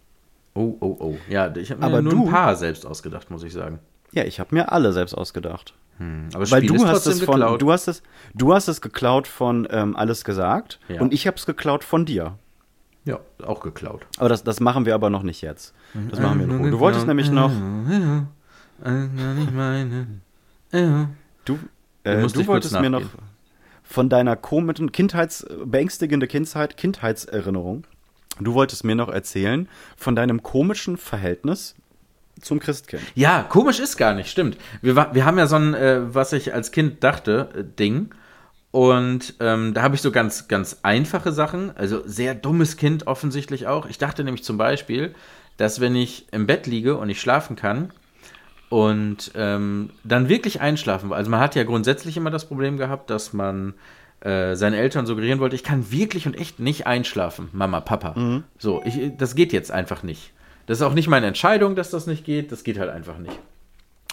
[0.55, 1.16] Oh, oh, oh.
[1.29, 3.79] Ja, ich habe mir Aber nur du- ein paar selbst ausgedacht, muss ich sagen.
[4.12, 5.74] Ja, ich habe mir alle selbst ausgedacht.
[5.98, 7.62] Aber Weil Spiel du hast es von, geklaut.
[7.62, 8.03] du hast es,
[8.35, 11.00] du hast es geklaut von ähm, alles gesagt Ja.
[11.00, 12.37] und ich habe es geklaut von dir.
[13.05, 14.05] ja, auch geklaut.
[14.18, 15.72] Aber das, das machen wir aber noch nicht jetzt.
[16.11, 16.70] Das machen wir Ruhe.
[16.72, 17.53] Du wolltest nämlich noch,
[21.44, 21.59] du,
[22.05, 23.03] äh, du wolltest mir noch.
[23.95, 27.87] Von deiner komischen Kindheits, beängstigende Kindheit, Kindheitserinnerung.
[28.41, 31.77] Du wolltest mir noch erzählen von deinem komischen Verhältnis
[32.41, 33.05] zum Christkind.
[33.15, 34.59] Ja, komisch ist gar nicht, stimmt.
[34.83, 38.11] Wir, wir haben ja so ein, äh, was ich als Kind dachte, äh, Ding.
[38.73, 43.69] Und ähm, da habe ich so ganz, ganz einfache Sachen, also sehr dummes Kind offensichtlich
[43.69, 43.87] auch.
[43.87, 45.15] Ich dachte nämlich zum Beispiel,
[45.57, 47.93] dass wenn ich im Bett liege und ich schlafen kann
[48.75, 53.33] und ähm, dann wirklich einschlafen also man hat ja grundsätzlich immer das Problem gehabt, dass
[53.33, 53.75] man
[54.19, 58.15] äh, seinen Eltern suggerieren wollte, ich kann wirklich und echt nicht einschlafen, Mama, Papa.
[58.59, 60.33] So, ich, das geht jetzt einfach nicht.
[60.67, 63.39] Das ist auch nicht meine Entscheidung, dass das nicht geht, das geht halt einfach nicht.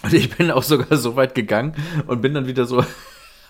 [0.04, 1.74] Und ich bin auch sogar so weit gegangen
[2.06, 2.84] und bin dann wieder so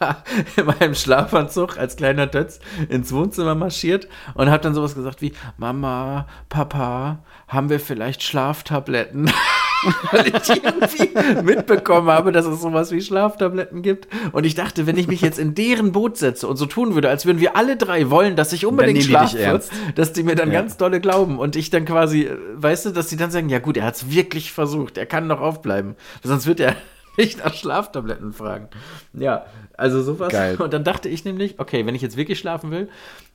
[0.57, 5.35] in meinem Schlafanzug als kleiner Tötz ins Wohnzimmer marschiert und habe dann sowas gesagt wie,
[5.59, 9.31] Mama, Papa, haben wir vielleicht Schlaftabletten?
[10.11, 14.09] Weil ich irgendwie mitbekommen habe, dass es sowas wie Schlaftabletten gibt.
[14.33, 17.09] Und ich dachte, wenn ich mich jetzt in deren Boot setze und so tun würde,
[17.09, 19.61] als würden wir alle drei wollen, dass ich unbedingt schlafe,
[19.95, 20.61] dass die mir dann Ja.
[20.61, 23.77] ganz dolle glauben und ich dann quasi, weißt du, dass die dann sagen, ja gut,
[23.77, 26.77] er hat es wirklich versucht, er kann noch aufbleiben, sonst wird er
[27.16, 28.68] nicht nach Schlaftabletten fragen.
[29.12, 30.31] Ja, also sowas.
[30.33, 30.57] Geil.
[30.57, 32.88] Und dann dachte ich nämlich, okay, wenn ich jetzt wirklich schlafen will,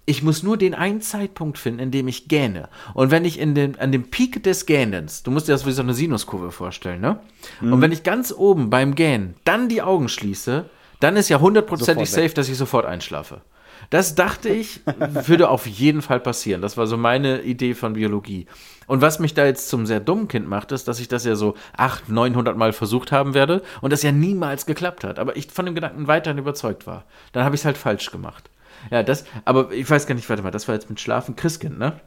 [0.07, 2.69] ich muss nur den einen Zeitpunkt finden, in dem ich gähne.
[2.93, 5.71] Und wenn ich in den, an dem Peak des Gähnens, du musst dir das wie
[5.73, 7.19] so eine Sinuskurve vorstellen, ne?
[7.59, 7.73] Mhm.
[7.73, 10.65] Und wenn ich ganz oben beim Gähnen dann die Augen schließe,
[11.01, 13.41] dann ist ja hundertprozentig safe, dass ich sofort einschlafe.
[13.89, 14.79] Das dachte ich,
[15.25, 16.61] würde auf jeden Fall passieren.
[16.61, 18.47] Das war so meine Idee von Biologie.
[18.87, 21.35] Und was mich da jetzt zum sehr dummen Kind macht, ist, dass ich das ja
[21.35, 25.19] so 800, 900 Mal versucht haben werde und das ja niemals geklappt hat.
[25.19, 27.03] Aber ich von dem Gedanken weiterhin überzeugt war.
[27.33, 28.49] Dann habe ich es halt falsch gemacht.
[28.91, 31.77] Ja, das, aber ich weiß gar nicht, warte mal, das war jetzt mit Schlafen Christkind,
[31.77, 31.99] ne?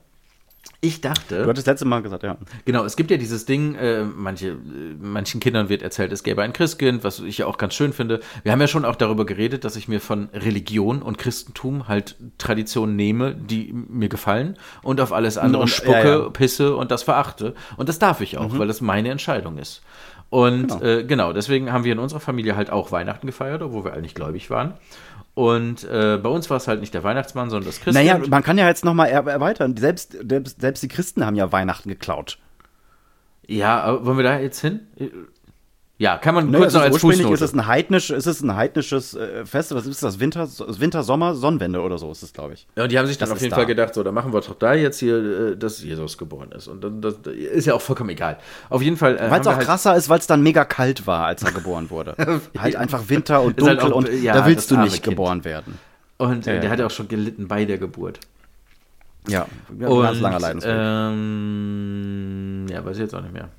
[0.82, 1.42] Ich dachte.
[1.42, 2.36] Du hattest letzte Mal gesagt, ja.
[2.64, 4.56] Genau, es gibt ja dieses Ding, äh, manche, äh,
[4.98, 8.20] manchen Kindern wird erzählt, es gäbe ein Christkind, was ich ja auch ganz schön finde.
[8.42, 12.16] Wir haben ja schon auch darüber geredet, dass ich mir von Religion und Christentum halt
[12.38, 16.28] Traditionen nehme, die mir gefallen und auf alles andere Und- spucke, ja, ja.
[16.30, 17.54] pisse und das verachte.
[17.76, 19.82] Und das darf ich auch, weil das meine Entscheidung ist.
[20.30, 20.82] Und genau.
[20.82, 24.14] Äh, genau, deswegen haben wir in unserer Familie halt auch Weihnachten gefeiert, obwohl wir eigentlich
[24.14, 24.74] gläubig waren.
[25.40, 27.94] Und äh, bei uns war es halt nicht der Weihnachtsmann, sondern das Christkind.
[27.94, 29.74] Naja, man kann ja jetzt nochmal er erweitern.
[29.74, 32.38] Selbst, selbst, selbst die Christen haben ja Weihnachten geklaut.
[33.48, 34.80] ja, aber wollen wir da jetzt hin?
[36.00, 37.34] Ja, kann man Ne, kurz noch ist als ursprünglich Fußnote.
[37.44, 40.18] ist es ein heidnisch, ist es ein heidnisches äh, Fest, was ist das?
[40.18, 42.66] Winter, Winter, Sommer, Sonnenwende oder so ist es, glaube ich.
[42.74, 43.56] Ja, und die haben sich dann Das auf jeden da.
[43.56, 46.68] Fall gedacht, so, dann machen wir doch da jetzt hier, äh, dass Jesus geboren ist.
[46.68, 48.38] Und dann das, ist ja auch vollkommen egal.
[48.70, 49.18] Auf jeden Fall.
[49.18, 51.52] Äh, Weil es auch halt, krasser ist, weil es dann mega kalt war, als er
[51.52, 52.14] geboren wurde.
[52.58, 55.04] halt einfach Winter und halt dunkel auch- und ja, da willst du nicht Kind.
[55.04, 55.78] geboren werden.
[56.16, 58.20] Und äh, Ja, der hat ja auch schon gelitten bei der Geburt.
[59.28, 59.44] Ja,
[59.78, 60.72] ja Und, ganz langer Leidensweg.
[60.74, 63.50] ähm, ja, weiß ich jetzt auch nicht mehr.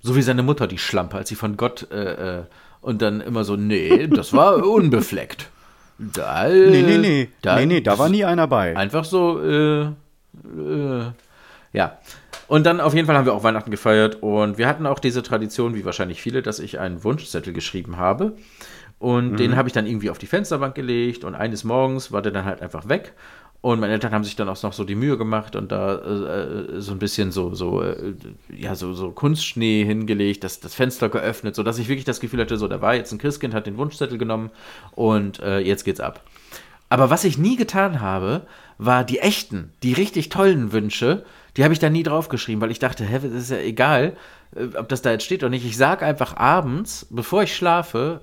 [0.00, 2.42] So wie seine Mutter, die Schlampe, als sie von Gott äh, äh,
[2.80, 5.48] Und dann immer so, nee, das war unbefleckt.
[5.98, 7.28] Da, Nee, nee, nee.
[7.42, 8.76] Da, nee, nee, da war nie einer bei.
[8.76, 11.10] Einfach so, äh, äh,
[11.72, 11.98] ja.
[12.48, 15.22] Und dann auf jeden Fall haben wir auch Weihnachten gefeiert und wir hatten auch diese
[15.22, 18.36] Tradition, wie wahrscheinlich viele, dass ich einen Wunschzettel geschrieben habe.
[18.98, 22.32] Und den habe ich dann irgendwie auf die Fensterbank gelegt und eines Morgens war der
[22.32, 23.12] dann halt einfach weg.
[23.66, 26.80] Und meine Eltern haben sich dann auch noch so die Mühe gemacht und da äh,
[26.80, 28.14] so ein bisschen so, so, äh,
[28.56, 32.58] ja, so, so Kunstschnee hingelegt, das, das Fenster geöffnet, sodass ich wirklich das Gefühl hatte,
[32.58, 34.50] so, da war jetzt ein Christkind, hat den Wunschzettel genommen
[34.92, 36.22] und äh, jetzt geht's ab.
[36.90, 38.42] Aber was ich nie getan habe,
[38.78, 41.24] war die echten, die richtig tollen Wünsche,
[41.56, 44.16] die habe ich da nie draufgeschrieben, weil ich dachte, hä, das ist ja egal,
[44.54, 45.66] äh, ob das da jetzt steht oder nicht.
[45.66, 48.20] Ich sage einfach abends, bevor ich schlafe,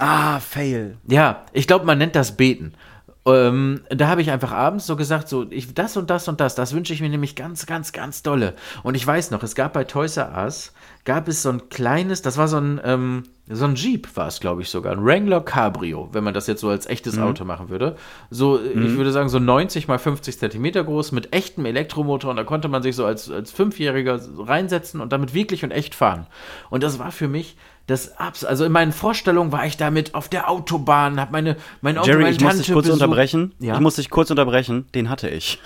[0.00, 0.96] Ah, Fail.
[1.06, 2.74] ja, ich glaube, man nennt das Beten.
[3.24, 6.56] Ähm, da habe ich einfach abends so gesagt, so, ich, das und das und das,
[6.56, 8.54] das wünsche ich mir nämlich ganz, ganz, ganz dolle.
[8.82, 10.72] Und ich weiß noch, es gab bei Toys R Us,
[11.04, 14.40] gab es so ein kleines, das war so ein, ähm, so ein Jeep war es,
[14.40, 17.68] glaube ich sogar, ein Wrangler Cabrio, wenn man das jetzt so als echtes Auto machen
[17.68, 17.96] würde.
[18.30, 22.44] So, ich würde sagen, so 90 mal 50 Zentimeter groß mit echtem Elektromotor und da
[22.44, 26.26] konnte man sich so als, als Fünfjähriger reinsetzen und damit wirklich und echt fahren.
[26.70, 27.56] Und das war für mich
[27.86, 31.98] das Abs also in meinen Vorstellungen war ich damit auf der Autobahn, habe meine mein
[31.98, 33.02] Onkel, Jerry, meine ich muss dich Tante kurz besucht.
[33.02, 33.52] unterbrechen.
[33.58, 33.74] Ja?
[33.74, 34.86] Ich muss dich kurz unterbrechen.
[34.94, 35.58] Den hatte ich.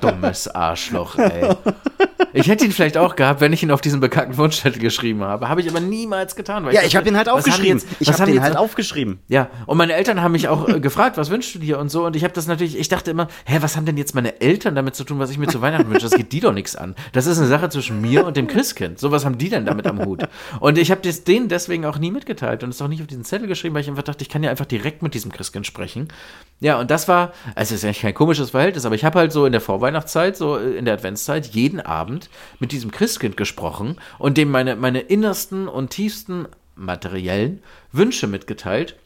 [0.00, 1.54] Dummes Arschloch, ey.
[2.32, 5.48] Ich hätte ihn vielleicht auch gehabt, wenn ich ihn auf diesen bekannten Wunschzettel geschrieben habe.
[5.48, 6.64] Habe ich aber niemals getan.
[6.64, 7.78] Weil Ja, dachte, ich habe den halt aufgeschrieben.
[7.78, 9.20] jetzt- ich habe haben den halt aufgeschrieben.
[9.28, 12.06] Ja, und meine Eltern haben mich auch äh, gefragt, was wünschst du dir und so.
[12.06, 14.74] Und ich habe das natürlich, ich dachte immer, hä, was haben denn jetzt meine Eltern
[14.74, 16.02] damit zu tun, was ich mir zu Weihnachten wünsche?
[16.08, 16.94] Das geht die doch nichts an.
[17.12, 18.98] Das ist eine Sache zwischen mir und dem Christkind.
[18.98, 20.26] So was haben die denn damit am Hut?
[20.60, 23.24] Und ich habe das denen deswegen auch nie mitgeteilt und es auch nicht auf diesen
[23.24, 26.08] Zettel geschrieben, weil ich einfach dachte, ich kann ja einfach direkt mit diesem Christkind sprechen.
[26.60, 29.32] Ja, und das war, also es ist eigentlich kein komisches Verhältnis, aber ich habe halt
[29.32, 33.96] so in der Vorweihnachtszeit, so äh, in der Adventszeit, jeden Abend mit diesem Christkind gesprochen
[34.18, 38.96] und dem meine, meine innersten und tiefsten materiellen Wünsche mitgeteilt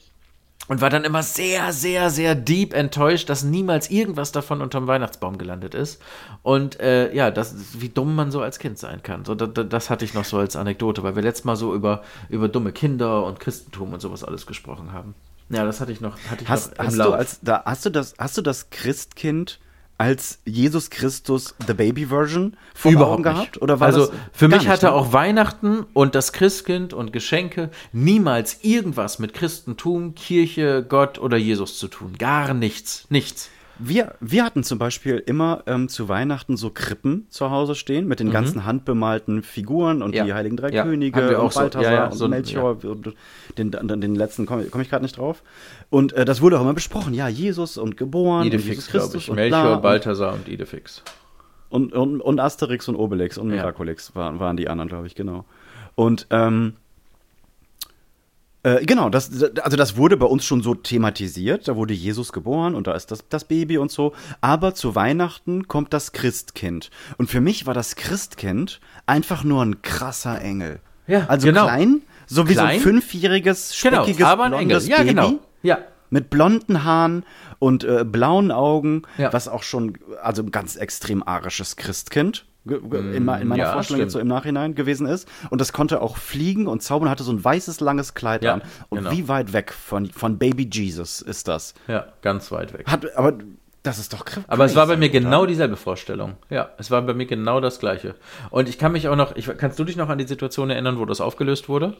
[0.68, 5.38] und war dann immer sehr, sehr, sehr deep enttäuscht, dass niemals irgendwas davon unterm Weihnachtsbaum
[5.38, 6.00] gelandet ist.
[6.42, 9.24] Und äh, ja, das wie dumm man so als Kind sein kann.
[9.24, 11.74] So, da, da, das hatte ich noch so als Anekdote, weil wir letztes Mal so
[11.74, 15.14] über, über dumme Kinder und Christentum und sowas alles gesprochen haben.
[15.48, 17.90] Ja, das hatte ich noch, hatte ich Hast, noch hast, du als, da, hast, du
[17.90, 19.58] das, hast du das Christkind
[19.98, 23.52] als Jesus Christus The Baby Version vor Überhaupt Augen nicht.
[23.52, 23.62] gehabt?
[23.62, 24.92] Oder war also das für mich nicht, hatte ne?
[24.92, 31.78] auch Weihnachten und das Christkind und Geschenke niemals irgendwas mit Christentum, Kirche, Gott oder Jesus
[31.78, 32.14] zu tun.
[32.16, 33.06] Gar nichts.
[33.10, 33.50] Nichts.
[33.80, 38.18] Wir, wir hatten zum Beispiel immer ähm, zu Weihnachten so Krippen zu Hause stehen mit
[38.18, 40.14] den ganzen handbemalten Figuren und Mhm.
[40.16, 40.24] Ja.
[40.24, 41.60] die Heiligen Drei Ja, Könige und so.
[41.60, 43.14] Balthasar und so ein- Melchior und
[43.56, 45.42] den, den, letzten komme komm ich gerade nicht drauf.
[45.90, 47.14] Und äh, das wurde auch immer besprochen.
[47.14, 49.30] Ja, Jesus und geboren und Jesus Idefix, glaube Christus ich.
[49.30, 51.02] und Melchior, bla Balthasar und Idefix.
[51.70, 53.48] und, und, und Asterix und Obelix und.
[53.48, 55.44] Miraculix waren, waren die anderen, glaube ich, genau.
[55.94, 56.74] Und ähm,
[58.64, 59.30] äh, genau, das,
[59.62, 61.68] also das wurde bei uns schon so thematisiert.
[61.68, 64.12] Da wurde Jesus geboren und da ist das, das Baby und so.
[64.40, 66.90] Aber zu Weihnachten kommt das Christkind.
[67.18, 70.80] Und für mich war das Christkind einfach nur ein krasser Engel.
[71.06, 71.64] Ja, also genau.
[71.64, 72.66] klein, so wie Klein.
[72.66, 74.80] so ein fünfjähriges, Genau, speckiges, aber ein Engel.
[74.82, 75.08] Ja, Baby.
[75.08, 75.32] genau.
[75.62, 75.78] Ja.
[76.10, 77.24] Mit blonden Haaren
[77.58, 79.32] und äh, blauen Augen, Ja.
[79.32, 84.12] was auch schon, also ein ganz extrem arisches Christkind in, in meiner ja, Vorstellung jetzt
[84.12, 84.30] so stimmt.
[84.30, 85.28] im Nachhinein gewesen ist.
[85.50, 88.62] Und das konnte auch fliegen und zaubern, hatte so ein weißes, langes Kleid Ja, an.
[88.88, 89.12] Und genau.
[89.12, 91.74] wie weit weg von, von Baby Jesus ist das?
[91.86, 92.86] Ja, ganz weit weg.
[92.86, 93.34] Hat, aber
[93.82, 95.20] das ist doch crazy, Aber es war bei mir oder?
[95.20, 96.36] genau dieselbe Vorstellung.
[96.50, 98.16] Ja, es war bei mir genau das Gleiche.
[98.50, 100.98] Und ich kann mich auch noch, ich, kannst du dich noch an die Situation erinnern,
[100.98, 101.96] wo das aufgelöst wurde?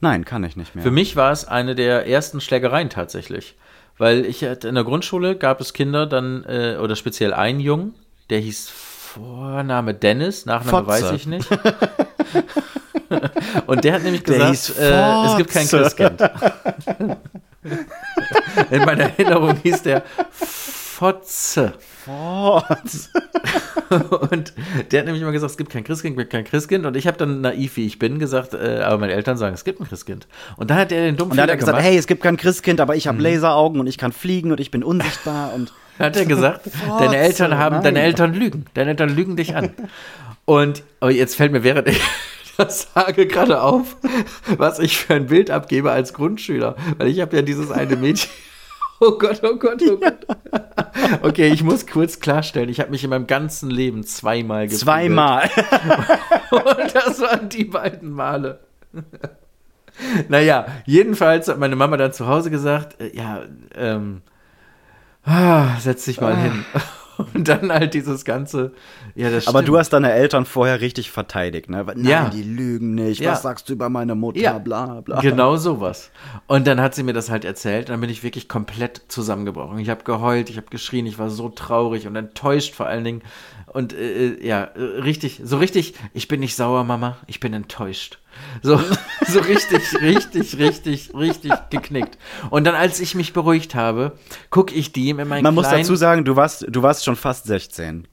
[0.00, 0.82] Nein, kann ich nicht mehr.
[0.82, 3.56] Für mich war es eine der ersten Schlägereien tatsächlich.
[3.98, 7.94] Weil ich hatte in der Grundschule gab es Kinder dann, äh, oder speziell einen Jungen,
[8.30, 10.88] der hieß Vorname Dennis, Nachname Fotze.
[11.04, 11.48] weiß ich nicht.
[13.66, 15.94] Und der hat nämlich Der gesagt, äh, es gibt kein Fotze.
[15.96, 16.20] Christkind.
[18.70, 20.02] In meiner Erinnerung hieß der
[20.32, 21.74] Fotze.
[24.30, 24.52] Und
[24.90, 26.86] der hat nämlich immer gesagt, es gibt kein Christkind, es gibt kein Christkind.
[26.86, 29.64] Und ich habe dann naiv, wie ich bin, gesagt, äh, aber meine Eltern sagen, es
[29.64, 30.26] gibt ein Christkind.
[30.56, 31.90] Und dann hat er den dummen und dann hat er gesagt, gemacht.
[31.90, 33.24] hey, es gibt kein Christkind, aber ich habe Mhm.
[33.24, 37.56] Laseraugen und ich kann fliegen und ich bin unsichtbar und hat er gesagt, deine Eltern
[37.58, 38.06] haben, deine nein.
[38.06, 38.66] Eltern lügen.
[38.74, 39.70] Deine Eltern lügen dich an.
[40.44, 42.00] Und aber jetzt fällt mir, während ich
[42.56, 43.96] das sage, gerade auf,
[44.58, 46.76] was ich für ein Bild abgebe als Grundschüler.
[46.98, 48.30] Weil ich habe ja dieses eine Mädchen.
[49.00, 50.26] Oh Gott, oh Gott, oh Gott.
[51.22, 54.80] Okay, ich muss kurz klarstellen, ich habe mich in meinem ganzen Leben zweimal geprügelt.
[54.80, 55.50] zweimal.
[56.50, 58.60] Und das waren die beiden Male.
[60.28, 63.42] Naja, jedenfalls hat meine Mama dann zu Hause gesagt, äh, ja,
[63.74, 64.22] ähm,
[65.24, 66.64] ah, setz dich mal hin.
[67.34, 68.72] Und dann halt dieses ganze,
[69.14, 69.68] ja, das Aber stimmt.
[69.68, 71.84] du hast deine Eltern vorher richtig verteidigt, ne?
[71.84, 72.28] Nein, Ja.
[72.30, 73.20] die lügen nicht.
[73.20, 73.32] Ja.
[73.32, 74.40] Was sagst du über meine Mutter?
[74.40, 75.20] Ja, Bla, bla.
[75.20, 76.10] Genau sowas.
[76.46, 77.88] Und dann hat sie mir das halt erzählt.
[77.88, 79.78] Dann bin ich wirklich komplett zusammengebrochen.
[79.78, 83.22] Ich habe geheult, ich habe geschrien, ich war so traurig und enttäuscht vor allen Dingen.
[83.66, 87.52] Und äh, äh, ja, äh, richtig, so richtig, ich bin nicht sauer, Mama, ich bin
[87.54, 88.18] enttäuscht.
[88.62, 88.80] So,
[89.26, 92.18] so richtig, richtig, richtig, richtig geknickt.
[92.50, 94.12] Und dann, als ich mich beruhigt habe,
[94.50, 97.46] gucke ich die in meinen Man muss dazu sagen, du warst, du warst schon fast
[97.46, 98.08] 16.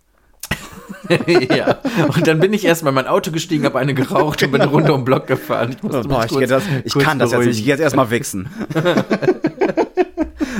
[1.55, 1.79] ja.
[2.07, 4.69] Und dann bin ich erstmal in mein Auto gestiegen, habe eine geraucht und bin eine
[4.69, 5.71] Runde um den Block gefahren.
[5.71, 7.49] Ich, musste Boah, ich, kurz- das, ich kann das jetzt beruhigen.
[7.49, 7.59] nicht.
[7.59, 8.49] Ich gehe jetzt erstmal wichsen.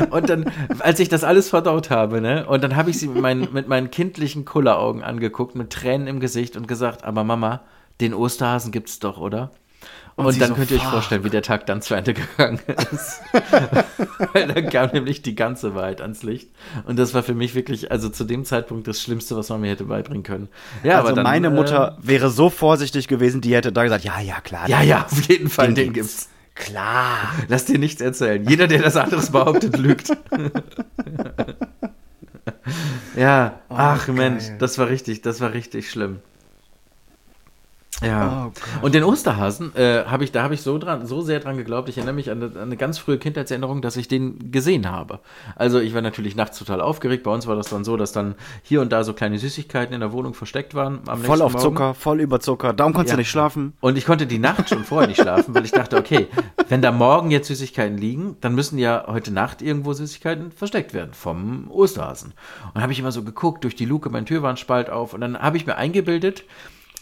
[0.09, 3.21] Und dann, als ich das alles verdaut habe, ne, und dann habe ich sie mit
[3.21, 7.61] meinen, mit meinen kindlichen Kulleraugen angeguckt, mit Tränen im Gesicht und gesagt, aber Mama,
[7.99, 9.51] den Osterhasen gibt's doch, oder?
[10.15, 12.59] Und, sie dann so, könnt ihr euch vorstellen, wie der Tag dann zu Ende gegangen
[12.91, 13.21] ist.
[14.33, 16.49] Weil dann kam nämlich die ganze Wahrheit ans Licht.
[16.85, 19.71] Und das war für mich wirklich, also zu dem Zeitpunkt das Schlimmste, was man mir
[19.71, 20.49] hätte beibringen können.
[20.83, 24.03] Ja, also aber dann, meine äh, Mutter wäre so vorsichtig gewesen, die hätte da gesagt,
[24.03, 24.69] ja, ja, klar.
[24.69, 26.29] ja, ja, auf jeden Fall, den, den gibt's.
[26.53, 27.33] Klar.
[27.47, 28.47] Lass dir nichts erzählen.
[28.47, 30.11] Jeder, der das anderes behauptet, lügt.
[33.15, 36.19] ja, ach Mensch, das war richtig, das war richtig schlimm.
[38.01, 38.51] Ja.
[38.81, 41.87] und den Osterhasen äh, habe ich, da habe ich so dran, so sehr dran geglaubt.
[41.89, 45.19] Ich erinnere mich an eine, an eine ganz frühe Kindheitserinnerung, dass ich den gesehen habe.
[45.55, 47.23] Also ich war natürlich nachts total aufgeregt.
[47.23, 49.99] Bei uns war das dann so, dass dann hier und da so kleine Süßigkeiten in
[49.99, 51.01] der Wohnung versteckt waren.
[51.23, 51.63] Voll auf Morgen.
[51.63, 52.73] Zucker, voll über Zucker.
[52.73, 53.15] Darum konntest Ja.
[53.17, 53.73] du nicht schlafen.
[53.81, 56.27] Und ich konnte die Nacht schon vorher nicht schlafen, weil ich dachte, okay,
[56.69, 61.13] wenn da morgen jetzt Süßigkeiten liegen, dann müssen ja heute Nacht irgendwo Süßigkeiten versteckt werden
[61.13, 62.33] vom Osterhasen.
[62.73, 65.13] Und habe ich immer so geguckt, durch die Luke, mein Tür war ein Spalt auf
[65.13, 66.43] und dann habe ich mir eingebildet,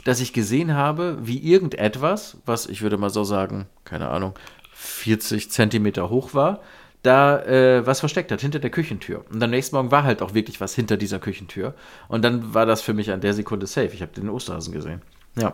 [0.10, 4.34] dass ich gesehen habe, wie irgendetwas, was ich würde mal so sagen, keine Ahnung,
[4.74, 6.62] 40 Zentimeter hoch war,
[7.04, 9.24] da äh, was versteckt hat hinter der Küchentür.
[9.32, 11.76] Und am nächsten Morgen war halt auch wirklich was hinter dieser Küchentür.
[12.08, 13.92] Und dann war das für mich an der Sekunde safe.
[13.94, 15.04] Ich habe den Osterhasen gesehen.
[15.36, 15.54] Ja.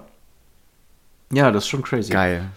[1.34, 2.14] Ja, das ist schon crazy.
[2.14, 2.50] Geil.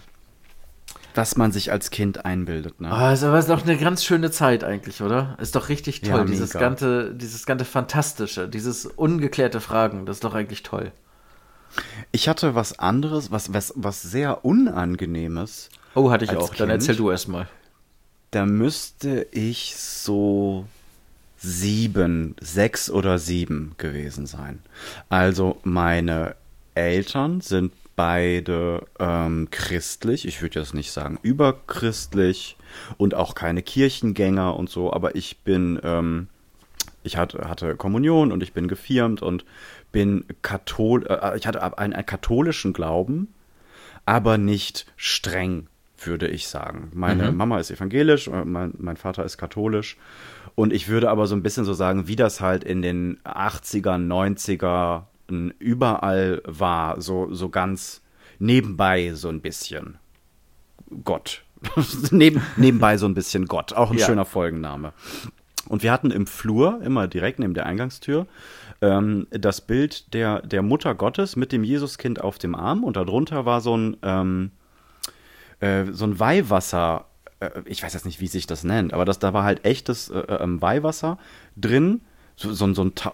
[1.15, 2.93] Was man sich als Kind einbildet, ne?
[2.93, 5.35] Ah, ist aber ist doch eine ganz schöne Zeit eigentlich, oder?
[5.41, 6.19] Ist doch richtig toll.
[6.19, 10.93] Ja, dieses ganze, dieses ganze Fantastische, dieses ungeklärte Fragen, das ist doch eigentlich toll.
[12.11, 15.69] Ich hatte was anderes, was, was, was sehr Unangenehmes.
[15.95, 16.49] Oh, hatte ich auch.
[16.49, 16.81] Dann Kind?
[16.81, 17.47] erzähl du erst mal.
[18.31, 20.65] Da müsste ich so
[21.37, 24.59] sieben, sechs oder sieben gewesen sein.
[25.09, 26.35] Also meine
[26.75, 32.55] Eltern sind beide ähm, christlich, ich würde jetzt nicht sagen überchristlich
[32.97, 36.27] und auch keine Kirchengänger und so, aber ich bin, ähm,
[37.03, 39.43] ich hatte, hatte Kommunion und ich bin gefirmt und
[39.91, 43.33] bin Kathol, äh, ich hatte einen, einen katholischen Glauben,
[44.05, 45.67] aber nicht streng,
[46.03, 46.91] würde ich sagen.
[46.93, 49.97] Meine Mama ist evangelisch, äh, mein, mein Vater ist katholisch.
[50.55, 53.97] Und ich würde aber so ein bisschen so sagen, wie das halt in den 80er,
[53.97, 55.03] 90er
[55.59, 58.01] überall war, so, so ganz
[58.39, 59.97] nebenbei so ein bisschen
[61.03, 61.43] Gott.
[62.11, 63.73] Neben, nebenbei so ein bisschen Gott.
[63.73, 64.05] Auch ein Ja.
[64.05, 64.93] schöner Folgenname.
[65.67, 68.25] Und wir hatten im Flur, immer direkt neben der Eingangstür,
[68.81, 73.45] ähm, das Bild der, der Mutter Gottes mit dem Jesuskind auf dem Arm und darunter
[73.45, 74.51] war so ein, ähm,
[75.59, 77.05] äh, so ein Weihwasser,
[77.39, 80.09] äh, ich weiß jetzt nicht, wie sich das nennt, aber das, da war halt echtes
[80.09, 81.17] äh, ähm, Weihwasser
[81.57, 82.01] drin,
[82.35, 83.13] so, so, ein- so ein Ta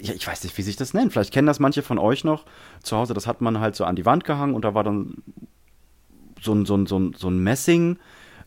[0.00, 1.12] ich weiß nicht, wie sich das nennt.
[1.12, 2.44] Vielleicht kennen das manche von euch noch.
[2.82, 5.22] Zu Hause, das hat man halt so an die Wand gehangen und da war dann
[6.42, 7.98] so ein, so ein, so ein, so ein Messing.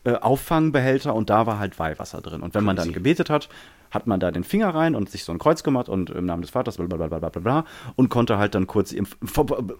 [0.04, 2.42] äh, Auffangbehälter und da war halt Weihwasser drin.
[2.42, 3.48] Und wenn man dann gebetet hat,
[3.90, 6.42] hat man da den Finger rein und sich so ein Kreuz gemacht und im Namen
[6.42, 7.64] des Vaters blablabla bla, bla, bla,
[7.96, 9.06] und konnte halt dann kurz im,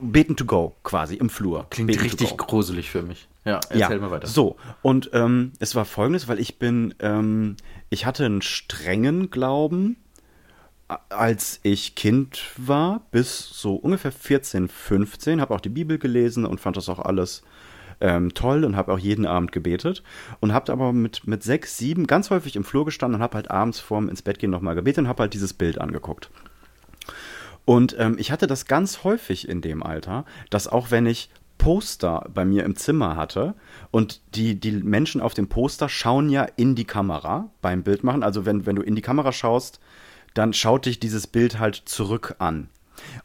[0.01, 1.67] beten to go quasi im Flur.
[1.71, 3.29] Klingt beten richtig gruselig für mich.
[3.45, 4.27] Ja, erzähl mal weiter.
[4.27, 7.57] So, und ähm, es war folgendes, weil ich bin, ähm,
[7.91, 9.97] ich hatte einen strengen Glauben,
[11.11, 16.61] als ich Kind war, bis so ungefähr 14, 15, habe auch die Bibel gelesen und
[16.61, 17.43] fand das auch alles
[18.01, 20.03] ähm, toll und habe auch jeden Abend gebetet
[20.41, 23.51] und habe aber mit, mit sechs, sieben ganz häufig im Flur gestanden und habe halt
[23.51, 26.31] abends vorm ins Bett gehen nochmal gebetet und habe halt dieses Bild angeguckt.
[27.65, 32.25] Und ähm, ich hatte das ganz häufig in dem Alter, dass auch wenn ich Poster
[32.33, 33.55] bei mir im Zimmer hatte
[33.91, 38.23] und die, die Menschen auf dem Poster schauen ja in die Kamera beim Bildmachen.
[38.23, 39.81] Also wenn, wenn du in die Kamera schaust,
[40.35, 42.69] dann schaut dich dieses Bild halt zurück an.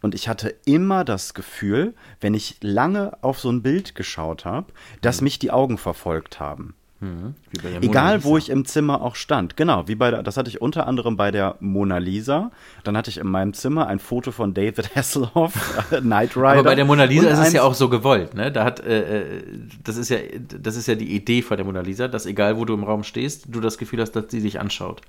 [0.02, 4.74] Und ich hatte immer das Gefühl, wenn ich lange auf so ein Bild geschaut habe,
[5.02, 6.76] dass mich die Augen verfolgt haben.
[7.04, 7.34] Mona
[7.82, 9.58] Egal, wo ich im Zimmer auch stand.
[9.58, 12.52] Genau, wie bei der, das hatte ich unter anderem bei der Mona Lisa.
[12.84, 15.54] Dann hatte ich in meinem Zimmer ein Foto von David Hasselhoff,
[15.90, 16.48] Knight Rider.
[16.48, 18.52] Aber bei der Mona Lisa ist es ja auch so gewollt, ne?
[18.52, 19.44] Da hat, äh, äh,
[19.84, 22.66] das ist ja, das ist ja die Idee von der Mona Lisa, dass egal wo
[22.66, 25.02] du im Raum stehst, du das Gefühl hast, dass sie dich anschaut.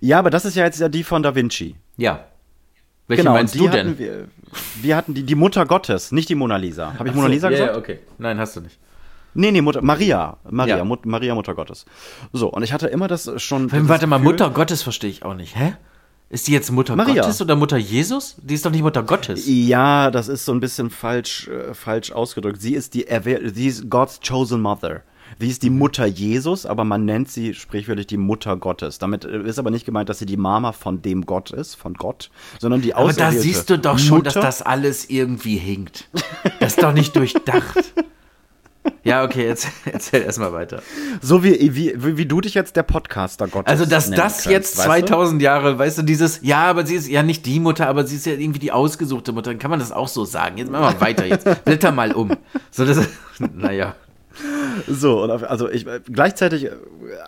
[0.00, 1.76] Ja, aber das ist ja jetzt ja die von Da Vinci.
[1.96, 2.24] Ja.
[3.08, 3.98] Welche genau, meinst du denn?
[3.98, 4.28] Wir,
[4.82, 6.94] wir hatten die, die Mutter Gottes, nicht die Mona Lisa.
[6.98, 7.72] Habe ich Mona Lisa ja, gesagt?
[7.72, 7.98] Ja, okay.
[8.18, 8.78] Nein, hast du nicht.
[9.34, 10.38] Nee, nee, Mutter, Maria.
[10.48, 10.84] Maria, Ja.
[10.84, 11.84] Mut, Maria, Mutter Gottes.
[12.32, 13.70] So, und ich hatte immer das schon.
[13.70, 15.54] Warte das mal, Gefühl- Mutter Gottes verstehe ich auch nicht.
[15.56, 15.74] Hä?
[16.28, 17.22] Ist die jetzt Mutter Maria.
[17.22, 18.36] Gottes oder Mutter Jesus?
[18.42, 19.44] Die ist doch nicht Mutter Gottes.
[19.46, 22.60] Ja, das ist so ein bisschen falsch, äh, falsch ausgedrückt.
[22.60, 23.06] Sie ist die,
[23.54, 25.02] sie ist God's chosen mother.
[25.38, 25.70] Sie ist die.
[25.76, 28.98] Mutter Jesus, aber man nennt sie sprichwörtlich die Mutter Gottes.
[28.98, 31.94] Damit äh, ist aber nicht gemeint, dass sie die Mama von dem Gott ist, von
[31.94, 34.46] Gott, sondern die Aber da auserwählte siehst du doch schon, dass Mutter.
[34.46, 36.08] das alles irgendwie hinkt.
[36.60, 37.92] Das ist doch nicht durchdacht.
[39.04, 40.82] Ja, okay, jetzt erzähl erstmal weiter.
[41.20, 44.78] So wie, wie, wie, du dich jetzt der Podcaster Gottes Also, dass das kannst, jetzt
[44.78, 45.06] weißt du?
[45.06, 48.16] 2000 Jahre, weißt du, dieses, ja, aber sie ist ja nicht die Mutter, aber sie
[48.16, 50.58] ist ja irgendwie die ausgesuchte Mutter, dann kann man das auch so sagen.
[50.58, 52.36] Jetzt machen wir weiter, jetzt blätter mal um.
[52.70, 52.98] So, das
[53.38, 53.94] naja.
[54.86, 56.70] So, und auf, also ich, äh, gleichzeitig äh,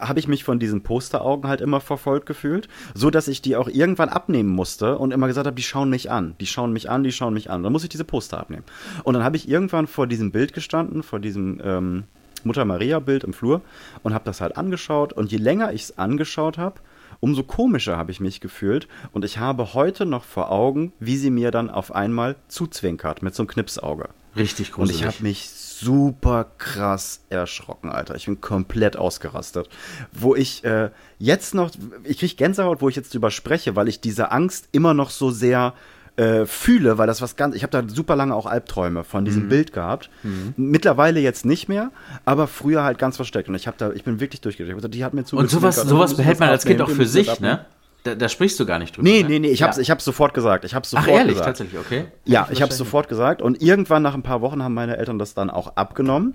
[0.01, 3.69] habe ich mich von diesen Posteraugen halt immer verfolgt gefühlt, so dass ich die auch
[3.69, 7.05] irgendwann abnehmen musste und immer gesagt habe, die schauen mich an, die schauen mich an,
[7.05, 7.63] die schauen mich an.
[7.63, 8.65] Dann muss ich diese Poster abnehmen.
[9.05, 12.05] Und dann habe ich irgendwann vor diesem Bild gestanden, vor diesem ähm,
[12.45, 13.63] Mutter Maria-Bild im Flur
[14.03, 15.13] und habe das halt angeschaut.
[15.13, 16.81] Und je länger ich es angeschaut habe,
[17.21, 18.89] umso komischer habe ich mich gefühlt.
[19.13, 23.35] Und ich habe heute noch vor Augen, wie sie mir dann auf einmal zuzwinkert mit
[23.35, 24.09] so einem Knipsauge.
[24.39, 28.15] Richtig Und ich habe mich super krass erschrocken, Alter.
[28.17, 29.69] Ich bin komplett ausgerastet.
[30.13, 31.71] Wo ich äh, jetzt noch,
[32.05, 35.31] ich krieg Gänsehaut, wo ich jetzt drüber spreche, weil ich diese Angst immer noch so
[35.31, 35.75] sehr
[36.17, 39.45] äh, fühle, weil das was ganz, ich habe da super lange auch Albträume von diesem
[39.45, 39.49] Mhm.
[39.51, 40.11] Bild gehabt.
[40.57, 41.93] Mittlerweile jetzt nicht mehr,
[42.25, 43.49] aber früher halt ganz versteckt.
[43.49, 44.75] Und ich habe da, ich bin wirklich durchgedreht.
[44.75, 45.75] Gesagt, Die hat mir Und zugezwinkert.
[45.75, 47.65] sowas, Wir sowas behält man als Kind auch für sich, ne?
[48.05, 49.09] Da, da sprichst du gar nicht drüber.
[49.09, 49.29] Nee, ne?
[49.29, 49.83] nee, nee, ich hab's, Ja.
[49.83, 50.65] ich hab's sofort gesagt.
[50.65, 51.47] Ich hab's Ach, sofort ehrlich, gesagt.
[51.49, 51.99] tatsächlich, okay.
[51.99, 55.19] Ja, ich habe wahrscheinlich- sofort gesagt und irgendwann nach ein paar Wochen haben meine Eltern
[55.19, 56.35] das dann auch abgenommen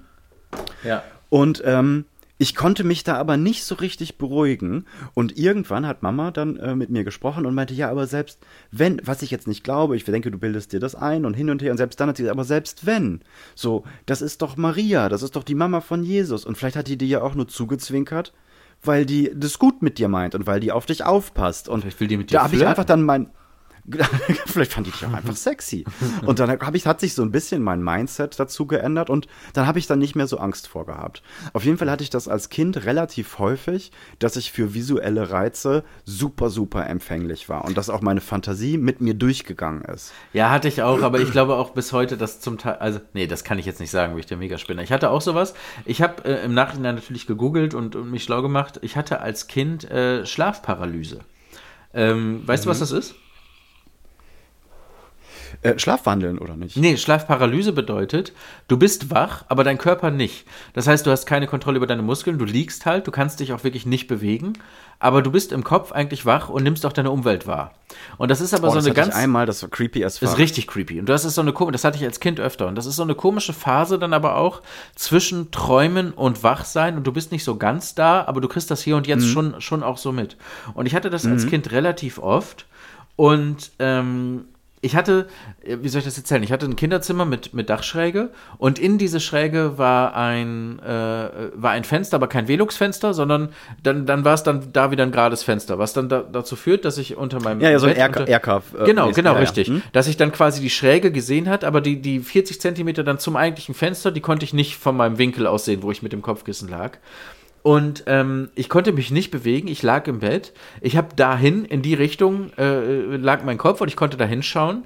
[0.83, 1.03] Ja.
[1.29, 2.05] und ähm,
[2.39, 6.75] ich konnte mich da aber nicht so richtig beruhigen und irgendwann hat Mama dann äh,
[6.75, 8.39] mit mir gesprochen und meinte, ja, aber selbst
[8.71, 11.49] wenn, was ich jetzt nicht glaube, ich denke, du bildest dir das ein und hin
[11.49, 13.21] und her und selbst dann hat sie gesagt, aber selbst wenn,
[13.55, 16.87] so, das ist doch Maria, das ist doch die Mama von Jesus und vielleicht hat
[16.87, 18.33] die dir ja auch nur zugezwinkert,
[18.83, 21.69] weil die das gut mit dir meint und weil die auf dich aufpasst.
[21.69, 23.29] Und Vielleicht will die mit dir da habe ich einfach dann mein
[24.45, 25.83] Vielleicht fand ich dich auch einfach sexy.
[26.25, 29.67] Und dann hab ich, hat sich so ein bisschen mein Mindset dazu geändert und dann
[29.67, 31.21] habe ich dann nicht mehr so Angst vorgehabt.
[31.51, 35.83] Auf jeden Fall hatte ich das als Kind relativ häufig, dass ich für visuelle Reize
[36.05, 40.13] super, super empfänglich war und dass auch meine Fantasie mit mir durchgegangen ist.
[40.31, 43.27] Ja, hatte ich auch, aber ich glaube auch bis heute, dass zum Teil, also, nee,
[43.27, 44.81] das kann ich jetzt nicht sagen, wie ich der Megaspinner.
[44.81, 45.53] Ich hatte auch sowas.
[45.85, 48.79] Ich habe äh, im Nachhinein natürlich gegoogelt und, und mich schlau gemacht.
[48.81, 51.19] Ich hatte als Kind äh, Schlafparalyse.
[51.93, 53.15] Ähm, weißt du, was das ist?
[55.63, 56.77] Äh, Schlafwandeln oder nicht?
[56.77, 58.33] Nee, Schlafparalyse bedeutet,
[58.67, 60.45] du bist wach, aber dein Körper nicht.
[60.73, 63.53] Das heißt, du hast keine Kontrolle über deine Muskeln, du liegst halt, du kannst dich
[63.53, 64.53] auch wirklich nicht bewegen,
[64.99, 67.73] aber du bist im Kopf eigentlich wach und nimmst auch deine Umwelt wahr.
[68.17, 70.03] Und das ist aber Oh, so das eine hatte ganz ich einmal, das war creepy
[70.03, 70.29] as fuck.
[70.29, 70.99] ist richtig creepy.
[70.99, 72.67] Und das ist so eine komische, das hatte ich als Kind öfter.
[72.67, 74.61] Und das ist so eine komische Phase dann aber auch
[74.95, 76.97] zwischen Träumen und Wachsein.
[76.97, 79.59] Und du bist nicht so ganz da, aber du kriegst das hier und jetzt schon,
[79.61, 80.37] schon auch so mit.
[80.73, 82.65] Und ich hatte das als Kind relativ oft.
[83.15, 84.45] Und ähm,
[84.83, 85.27] ich hatte,
[85.63, 86.43] äh, wie soll ich das erzählen?
[86.43, 90.85] Ich hatte ein Kinderzimmer mit, mit Dachschräge und in diese Schräge war ein, äh,
[91.55, 93.49] war ein Fenster, aber kein Velux-Fenster, sondern
[93.81, 96.83] dann, dann war es dann da wieder ein gerades Fenster, was dann da, dazu führt,
[96.85, 99.39] dass ich unter meinem Ja, ja, so ein unter- Erker, äh, Genau, genau, ja, ja.
[99.39, 99.69] richtig.
[99.69, 99.81] Hm?
[99.93, 103.37] Dass ich dann quasi die Schräge gesehen hat, aber die, die 40 Zentimeter dann zum
[103.37, 106.21] eigentlichen Fenster, die konnte ich nicht von meinem Winkel aus sehen, wo ich mit dem
[106.21, 106.97] Kopfkissen lag.
[107.63, 110.51] Und ähm, ich konnte mich nicht bewegen, ich lag im Bett.
[110.81, 114.83] Ich habe dahin, in die Richtung, äh, lag mein Kopf und ich konnte da hinschauen.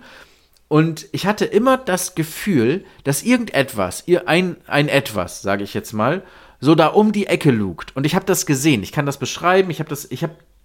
[0.68, 6.24] Und ich hatte immer das Gefühl, dass irgendetwas, ein, ein etwas, sage ich jetzt mal,
[6.60, 7.96] so da um die Ecke lugt.
[7.96, 8.84] Und ich habe das gesehen.
[8.84, 9.72] Ich kann das beschreiben.
[9.72, 10.08] Ich habe das,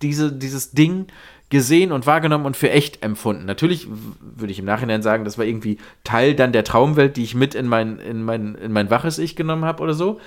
[0.02, 1.06] diese, dieses Ding
[1.50, 3.44] gesehen und wahrgenommen und für echt empfunden.
[3.44, 7.34] Natürlich würde ich im Nachhinein sagen, das war irgendwie Teil dann der Traumwelt, die ich
[7.34, 10.18] mit in mein, in mein, in mein waches Ich genommen habe oder so.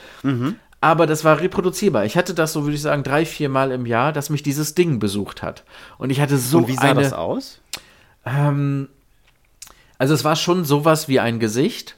[0.86, 2.06] Aber das war reproduzierbar.
[2.06, 4.76] Ich hatte das, so würde ich sagen, drei, vier Mal im Jahr, dass mich dieses
[4.76, 5.64] Ding besucht hat.
[5.98, 7.02] Und ich hatte so Und wie sah eine.
[7.02, 7.60] das aus?
[8.24, 8.90] Ähm,
[9.98, 11.98] also es war schon sowas wie ein Gesicht,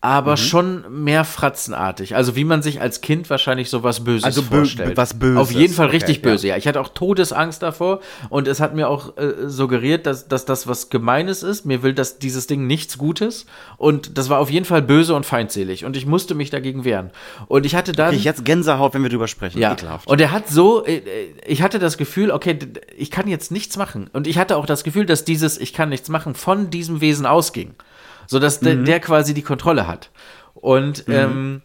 [0.00, 2.14] aber schon mehr fratzenartig.
[2.14, 4.96] Also wie man sich als Kind wahrscheinlich sowas Böses Also vorstellt.
[4.96, 5.38] was Böses.
[5.38, 6.22] Auf jeden Fall Okay, richtig ja.
[6.22, 6.56] böse, ja.
[6.56, 10.68] Ich hatte auch Todesangst davor und es hat mir auch äh, suggeriert, dass, dass das
[10.68, 11.66] was Gemeines ist.
[11.66, 13.46] Mir will das, dieses Ding nichts Gutes
[13.76, 17.10] und das war auf jeden Fall böse und feindselig und ich musste mich dagegen wehren.
[17.48, 18.14] Und ich hatte dann...
[18.14, 19.58] Ich jetzt Gänsehaut, wenn wir drüber sprechen.
[19.58, 20.06] Ja, Ekelhaft.
[20.06, 21.02] und er hat so, äh, äh,
[21.44, 22.56] ich hatte das Gefühl, okay,
[22.96, 24.08] ich kann jetzt nichts machen.
[24.12, 27.26] Und ich hatte auch das Gefühl, dass dieses Ich kann nichts machen von diesem Wesen
[27.26, 27.74] ausging.
[28.28, 28.64] Sodass Mhm.
[28.66, 30.10] der, der quasi die Kontrolle hat.
[30.54, 31.62] Und ähm,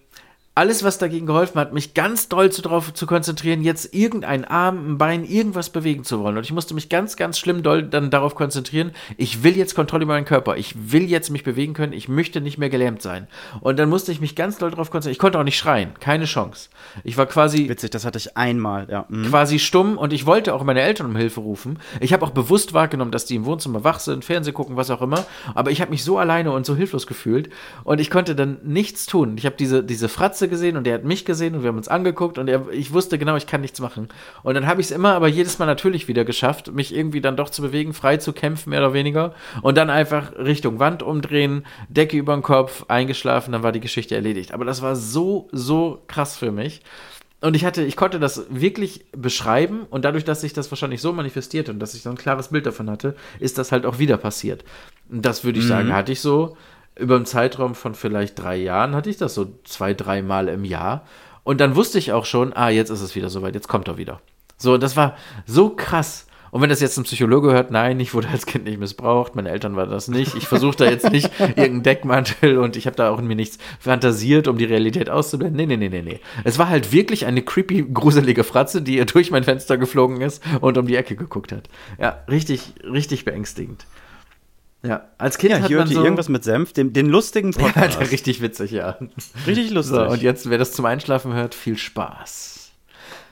[0.55, 4.91] alles, was dagegen geholfen hat, mich ganz doll zu, darauf zu konzentrieren, jetzt irgendeinen Arm,
[4.93, 6.37] ein Bein, irgendwas bewegen zu wollen.
[6.37, 10.03] Und ich musste mich ganz, ganz schlimm doll dann darauf konzentrieren, ich will jetzt Kontrolle
[10.03, 13.27] über meinen Körper, ich will jetzt mich bewegen können, ich möchte nicht mehr gelähmt sein.
[13.61, 15.13] Und dann musste ich mich ganz doll darauf konzentrieren.
[15.13, 16.69] Ich konnte auch nicht schreien, keine Chance.
[17.03, 19.05] Ich war quasi Witzig, das hatte ich einmal, ja.
[19.09, 19.29] Mhm.
[19.29, 21.79] quasi stumm und ich wollte auch meine Eltern um Hilfe rufen.
[21.99, 25.01] Ich habe auch bewusst wahrgenommen, dass die im Wohnzimmer wach sind, Fernsehen gucken, was auch
[25.01, 25.25] immer.
[25.55, 27.49] Aber ich habe mich so alleine und so hilflos gefühlt
[27.83, 29.35] und ich konnte dann nichts tun.
[29.37, 31.87] Ich habe diese, diese Fratze gesehen und der hat mich gesehen und wir haben uns
[31.87, 34.09] angeguckt und er, ich wusste genau, ich kann nichts machen.
[34.43, 37.37] Und dann habe ich es immer, aber jedes Mal natürlich wieder geschafft, mich irgendwie dann
[37.37, 39.33] doch zu bewegen, frei zu kämpfen, mehr oder weniger.
[39.61, 44.15] Und dann einfach Richtung Wand umdrehen, Decke über den Kopf, eingeschlafen, dann war die Geschichte
[44.15, 44.53] erledigt.
[44.53, 46.81] Aber das war so, so krass für mich.
[47.43, 51.11] Und ich hatte, ich konnte das wirklich beschreiben und dadurch, dass sich das wahrscheinlich so
[51.11, 54.15] manifestiert und dass ich so ein klares Bild davon hatte, ist das halt auch wieder
[54.15, 54.63] passiert.
[55.09, 56.55] Und das würde ich sagen, hatte ich so
[56.97, 60.65] über einen Zeitraum von vielleicht drei Jahren, hatte ich das so zwei, drei Mal im
[60.65, 61.05] Jahr.
[61.43, 63.97] Und dann wusste ich auch schon, ah, jetzt ist es wieder soweit, jetzt kommt er
[63.97, 64.21] wieder.
[64.57, 66.27] So, das war so krass.
[66.53, 69.49] Und wenn das jetzt ein Psychologe hört, nein, ich wurde als Kind nicht missbraucht, meine
[69.49, 70.35] Eltern waren das nicht.
[70.35, 73.57] Ich versuche da jetzt nicht irgendeinen Deckmantel und ich habe da auch in mir nichts
[73.79, 75.57] fantasiert, um die Realität auszublenden.
[75.57, 76.19] Nee, nee, nee, nee, nee.
[76.43, 80.77] Es war halt wirklich eine creepy, gruselige Fratze, die durch mein Fenster geflogen ist und
[80.77, 81.69] um die Ecke geguckt hat.
[81.99, 83.87] Ja, richtig, richtig beängstigend.
[84.85, 86.03] Ja, als Kind Ja, hat man so...
[86.03, 87.99] irgendwas mit Senf, den, den lustigen Ja, Podcast.
[87.99, 88.97] der richtig witzig, ja.
[89.47, 89.95] Richtig lustig.
[89.95, 92.71] So, und jetzt, wer das zum Einschlafen hört, viel Spaß.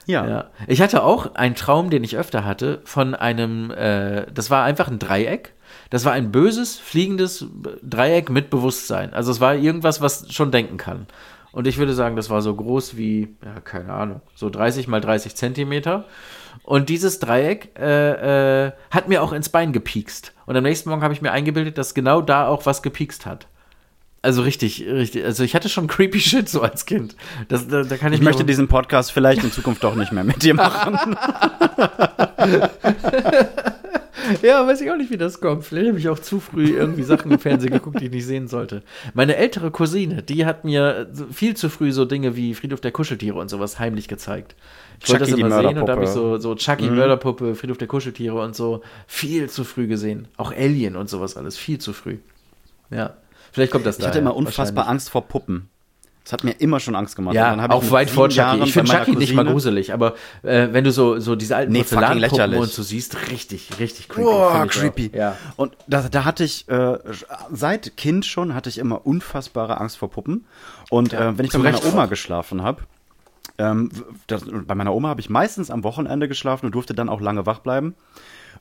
[0.07, 0.27] ja.
[0.27, 0.49] Ja.
[0.67, 4.87] Ich hatte auch einen Traum, den ich öfter hatte, von einem, äh, das war einfach
[4.87, 5.53] ein Dreieck.
[5.89, 7.45] Das war ein böses, fliegendes
[7.83, 9.13] Dreieck mit Bewusstsein.
[9.13, 11.05] Also es war irgendwas, was schon denken kann.
[11.51, 15.01] Und ich würde sagen, das war so groß wie, ja, keine Ahnung, so 30 mal
[15.01, 16.05] 30 Zentimeter.
[16.63, 20.33] Und dieses Dreieck äh, äh, hat mir auch ins Bein gepiekst.
[20.45, 23.47] Und am nächsten Morgen habe ich mir eingebildet, dass genau da auch was gepiekst hat.
[24.21, 25.25] Also richtig, richtig.
[25.25, 27.15] Also ich hatte schon creepy Shit so als Kind.
[27.47, 30.23] Das, da, da kann ich, Ich möchte diesen Podcast vielleicht in Zukunft doch nicht mehr
[30.23, 31.17] mit dir machen.
[34.41, 35.65] Ja, weiß ich auch nicht, wie das kommt.
[35.65, 38.47] Vielleicht habe ich auch zu früh irgendwie Sachen im Fernsehen geguckt, die ich nicht sehen
[38.47, 38.83] sollte.
[39.13, 43.39] Meine ältere Cousine, die hat mir viel zu früh so Dinge wie Friedhof der Kuscheltiere
[43.39, 44.55] und sowas heimlich gezeigt.
[45.03, 47.87] Ich wollte das immer sehen und da habe ich so, so Chucky, Mörderpuppe, Friedhof der
[47.87, 50.27] Kuscheltiere und so viel zu früh gesehen.
[50.37, 52.17] Auch Alien und sowas alles, viel zu früh.
[52.91, 53.15] Ja,
[53.51, 54.87] vielleicht kommt das Ich hatte daher, immer unfassbar.
[54.87, 55.70] Angst vor Puppen.
[56.31, 57.35] Das hat mir immer schon Angst gemacht.
[57.35, 58.37] Ja, auch weit vor Chucky.
[58.37, 61.57] Jahren Ich finde bei Chucky nicht mal gruselig, aber äh, wenn du so, so diese
[61.57, 64.23] alten Nee, Porzellanpuppen und so siehst, richtig, richtig creepy.
[64.23, 65.11] Boah, creepy.
[65.13, 65.35] Ja.
[65.57, 66.97] Und da, da hatte ich, äh,
[67.51, 70.45] seit Kind schon, hatte ich immer unfassbare Angst vor Puppen.
[70.89, 72.09] Und äh, wenn ich bei zu meiner Oma auch.
[72.09, 72.83] geschlafen habe,
[73.57, 73.91] ähm,
[74.27, 77.45] das, bei meiner Oma habe ich meistens am Wochenende geschlafen und durfte dann auch lange
[77.45, 77.93] wach bleiben.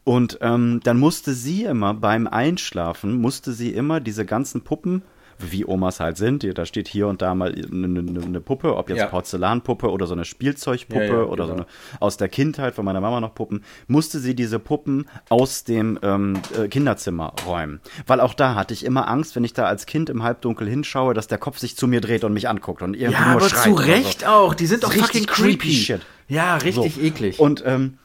[0.03, 5.03] Und ähm, dann musste sie immer beim Einschlafen, musste sie immer diese ganzen Puppen,
[5.41, 8.89] wie Omas halt sind, da steht hier und da mal eine, eine, eine Puppe, ob
[8.91, 9.07] jetzt Ja.
[9.07, 11.65] Porzellanpuppe oder so eine Spielzeugpuppe Ja, ja, oder so genau.
[11.65, 15.99] eine aus der Kindheit von meiner Mama noch Puppen, musste sie diese Puppen aus dem
[16.03, 17.81] ähm, äh, Kinderzimmer räumen.
[18.07, 21.15] Weil auch da hatte ich immer Angst, wenn ich da als Kind im Halbdunkel hinschaue,
[21.15, 23.49] dass der Kopf sich zu mir dreht und mich anguckt und irgendwie Ja, nur aber
[23.49, 24.27] schreit zu Recht so.
[24.27, 24.55] auch.
[24.55, 25.75] Die sind doch Richtig fucking creepy creepy.
[25.75, 26.01] shit.
[26.29, 27.01] Ja, richtig So.
[27.01, 27.39] eklig.
[27.41, 27.99] Und ähm,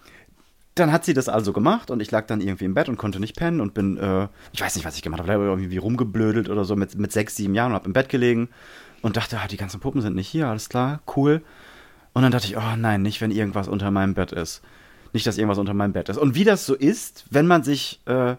[0.76, 3.20] dann hat sie das also gemacht und ich lag dann irgendwie im Bett und konnte
[3.20, 6.66] nicht pennen und bin, äh, ich weiß nicht, was ich gemacht habe, irgendwie rumgeblödelt oder
[6.66, 8.50] so mit, mit sechs, sieben Jahren und hab im Bett gelegen
[9.02, 11.42] und dachte, ah, die ganzen Puppen sind nicht hier, alles klar, cool.
[12.14, 14.62] Und dann dachte ich, oh nein, nicht, wenn irgendwas unter meinem Bett ist.
[15.14, 16.18] Nicht, dass irgendwas unter meinem Bett ist.
[16.18, 18.36] Und wie das so ist, wenn man sich, äh,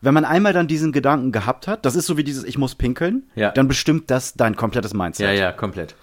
[0.00, 2.74] wenn man einmal dann diesen Gedanken gehabt hat, das ist so wie dieses Ich muss
[2.76, 3.50] pinkeln, Ja.
[3.50, 5.26] dann bestimmt das dein komplettes Mindset.
[5.26, 5.94] ja, ja, komplett.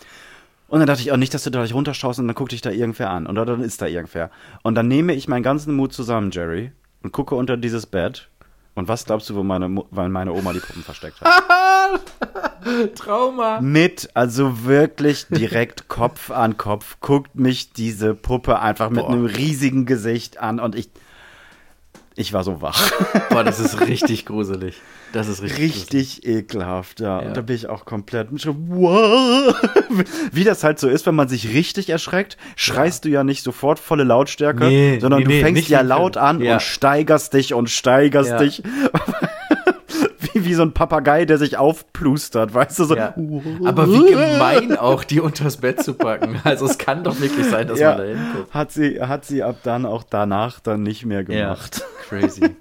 [0.68, 2.62] Und dann dachte ich auch nicht, dass du da gleich runterschaust und dann guck dich
[2.62, 3.26] da irgendwer an.
[3.26, 4.30] Und dann ist da irgendwer.
[4.64, 6.72] Und dann nehme ich meinen ganzen Mut zusammen, Jerry,
[7.04, 8.30] und gucke unter dieses Bett.
[8.76, 11.34] Und was glaubst du, wo meine, weil meine Oma die Puppen versteckt hat?
[12.96, 13.62] Trauma.
[13.62, 19.12] mit, also wirklich direkt Kopf an Kopf, guckt mich diese Puppe einfach mit Boah.
[19.12, 20.90] einem riesigen Gesicht an und ich,
[22.16, 22.92] ich war so wach.
[23.30, 24.76] Boah, das ist richtig gruselig.
[25.14, 25.60] Das ist richtig.
[25.60, 27.22] Richtig ekelhaft, ja.
[27.22, 27.28] Ja.
[27.28, 29.56] Und da bin ich auch komplett so, wow.
[30.32, 33.80] Wie das halt so ist, wenn man sich richtig erschreckt, schreist du ja nicht sofort
[33.80, 36.54] volle Lautstärke, Nee, sondern nee, du nee, fängst ja laut an Ja.
[36.56, 38.38] und steigerst dich und steigerst Ja.
[38.38, 38.64] dich.
[40.34, 42.96] wie, wie so ein Papagei, der sich aufplustert, weißt du, so.
[42.96, 43.16] Ja.
[43.66, 46.36] Aber wie gemein auch, die unters Bett zu packen.
[46.44, 48.54] Also es kann doch wirklich sein, dass Ja, man da hinguckt.
[48.54, 51.84] hat sie, hat sie ab dann auch danach dann nicht mehr gemacht.
[52.10, 52.56] Crazy.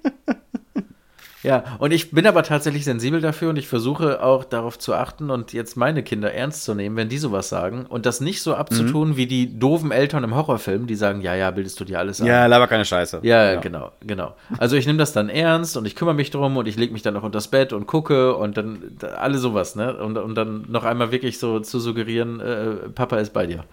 [1.47, 5.29] Ja, und ich bin aber tatsächlich sensibel dafür und ich versuche auch darauf zu achten
[5.29, 8.53] und jetzt meine Kinder ernst zu nehmen, wenn die sowas sagen und das nicht so
[8.55, 12.19] abzutun wie die doofen Eltern im Horrorfilm, die sagen, ja, ja, bildest du dir alles
[12.21, 12.27] ein.
[12.27, 13.19] Ja, laber keine Scheiße.
[13.23, 14.35] Ja, genau, genau.
[14.57, 17.01] Also ich nehme das dann ernst und ich kümmere mich drum und ich lege mich
[17.01, 19.95] dann noch unters Bett und gucke und dann da- alle sowas, ne?
[19.97, 23.63] Und, und dann noch einmal wirklich so zu suggerieren, äh, Papa ist bei dir.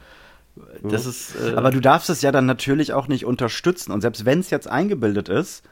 [0.82, 1.34] Das ist.
[1.34, 3.90] Äh, Aber du darfst es ja dann natürlich auch nicht unterstützen.
[3.90, 5.64] Und selbst wenn es jetzt eingebildet ist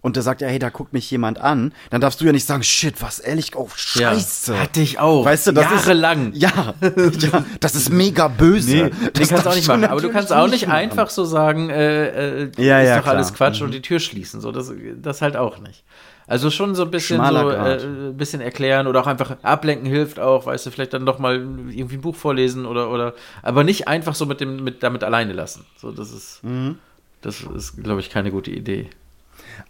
[0.00, 2.46] und der sagt, ja, hey, da guckt mich jemand an, dann darfst du ja nicht
[2.46, 4.58] sagen, shit, was ehrlich, oh, ja, scheiße.
[4.58, 5.24] Hatte ich auch.
[5.24, 6.32] Weißt du, das jahrelang.
[6.32, 8.70] Ist, ja, ja, das ist mega böse.
[8.76, 9.84] Nee, das kannst du auch nicht machen.
[9.84, 10.76] Aber du kannst auch nicht machen.
[10.78, 13.14] einfach so sagen, äh, äh, Ja, ist ja, doch klar.
[13.16, 14.40] alles Quatsch und die Tür schließen.
[14.40, 14.72] So, das,
[15.02, 15.84] das halt auch nicht.
[16.28, 20.46] Also schon so ein bisschen so, äh, bisschen erklären oder auch einfach ablenken hilft auch,
[20.46, 24.16] weißt du, vielleicht dann doch mal irgendwie ein Buch vorlesen oder, oder, aber nicht einfach
[24.16, 25.64] so mit dem, mit, damit alleine lassen.
[25.76, 26.78] So, das ist, Mhm.
[27.22, 28.90] das ist, glaube ich, keine gute Idee.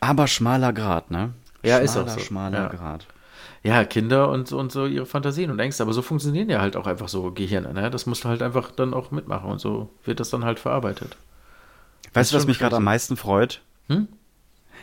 [0.01, 1.33] Aber schmaler Grad, ne?
[1.63, 2.21] Ja, ist schmaler, auch so.
[2.21, 2.69] Schmaler Ja.
[2.69, 3.07] Grad.
[3.63, 6.87] Ja, Kinder und, und so ihre Fantasien und Ängste, aber so funktionieren ja halt auch
[6.87, 7.91] einfach so Gehirne, ne?
[7.91, 11.17] Das musst du halt einfach dann auch mitmachen und so wird das dann halt verarbeitet.
[12.15, 13.63] Weißt du, was mich gerade am meisten freut?
[13.89, 14.09] Hm?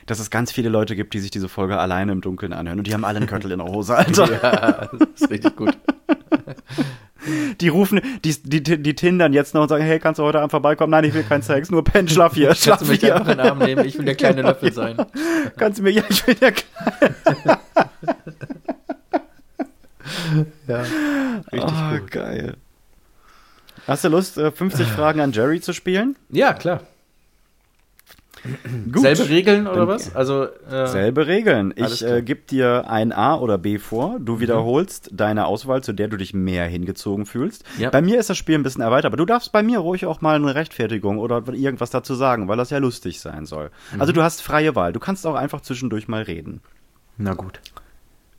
[0.06, 2.80] Dass es ganz viele Leute gibt, die sich diese Folge alleine im Dunkeln anhören.
[2.80, 4.30] Und die haben alle einen Köttel in der Hose, Alter.
[4.44, 5.78] Ja, das ist richtig gut.
[7.62, 10.52] Die rufen, die, die, die tindern jetzt noch und sagen, hey, kannst du heute Abend
[10.52, 10.92] vorbeikommen?
[10.92, 13.16] Nein, ich will keinen Sex, nur pennen, schlaf hier, schlaf Kannst du mich hier.
[13.16, 13.86] einfach in den Arm nehmen?
[13.86, 14.98] Ich will der kleine Genau, Löffel sein.
[15.58, 17.16] Kannst du mir, ja, ich will der Kleine.
[20.68, 20.82] Ja,
[21.52, 22.12] richtig Ah, gut.
[22.12, 22.58] geil.
[23.88, 26.16] Hast du Lust, äh, 50 Fragen an Jerry zu spielen?
[26.30, 26.82] Ja, klar.
[28.92, 29.02] Gut.
[29.02, 30.16] Selbe Regeln oder Dann- was?
[30.16, 31.74] Also, äh, Selbe Regeln.
[31.76, 34.18] Ich äh, gebe dir ein A oder B vor.
[34.20, 37.64] Du wiederholst deine Auswahl, zu der du dich mehr hingezogen fühlst.
[37.78, 37.90] Ja.
[37.90, 40.22] Bei mir ist das Spiel ein bisschen erweitert, aber du darfst bei mir ruhig auch
[40.22, 43.72] mal eine Rechtfertigung oder irgendwas dazu sagen, weil das ja lustig sein soll.
[44.00, 44.94] Also du hast freie Wahl.
[44.94, 46.62] Du kannst auch einfach zwischendurch mal reden.
[47.18, 47.60] na gut.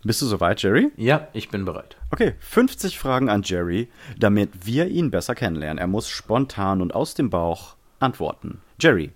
[0.06, 0.90] Bist du soweit, Jerry?
[0.98, 1.96] Ja, ich bin bereit.
[2.10, 3.88] Okay, 50 Fragen an Jerry,
[4.18, 5.78] damit wir ihn besser kennenlernen.
[5.78, 8.58] Er muss spontan und aus dem Bauch antworten.
[8.78, 9.12] Jerry,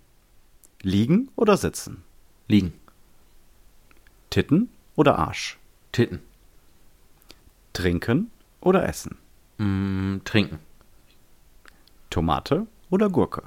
[0.82, 2.04] liegen oder sitzen?
[2.46, 2.72] Liegen.
[4.30, 5.58] Titten oder Arsch?
[5.92, 6.20] Titten.
[7.72, 9.18] Trinken oder essen?
[9.58, 10.58] Mm, trinken.
[12.10, 13.42] Tomate oder Gurke?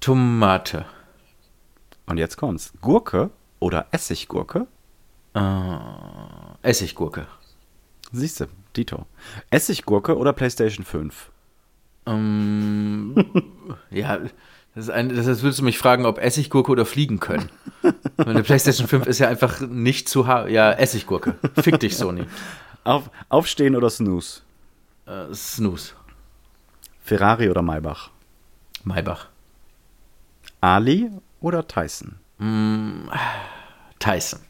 [0.00, 0.86] Tomate.
[2.06, 2.72] Und jetzt kommt's.
[2.80, 3.30] Gurke
[3.60, 4.66] oder Essiggurke?
[5.34, 5.78] Äh,
[6.62, 7.26] Essiggurke.
[8.12, 9.06] Siehste, Dito.
[9.50, 11.30] Essiggurke oder PlayStation 5?
[12.06, 13.14] Ähm,
[13.90, 14.20] ja,
[14.74, 17.48] das ist ein, das ist, würdest du mich fragen, ob Essiggurke oder fliegen können.
[18.16, 20.50] Meine PlayStation 5 ist ja einfach nicht zu hart.
[20.50, 21.36] Ja, Essiggurke.
[21.60, 22.24] Fick dich, Sony.
[22.82, 24.42] Auf, aufstehen oder Snooze?
[25.06, 25.94] Äh, Snooze.
[27.02, 28.10] Ferrari oder Maybach?
[28.82, 29.28] Maybach.
[30.60, 31.10] Ali
[31.40, 32.16] oder Tyson?
[33.98, 34.40] Tyson.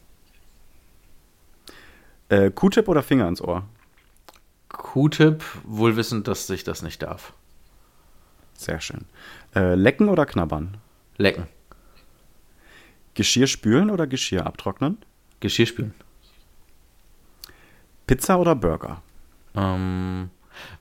[2.29, 3.63] Äh, Q-Tip oder Finger ins Ohr?
[4.69, 7.33] Q-Tip, wohl wissend, dass ich das nicht darf.
[8.55, 9.05] Sehr schön.
[9.55, 10.77] Äh, lecken oder knabbern?
[11.17, 11.47] Lecken.
[13.13, 14.97] Geschirr spülen oder Geschirr abtrocknen?
[15.39, 15.93] Geschirr spülen.
[18.07, 19.01] Pizza oder Burger?
[19.55, 20.29] Ähm,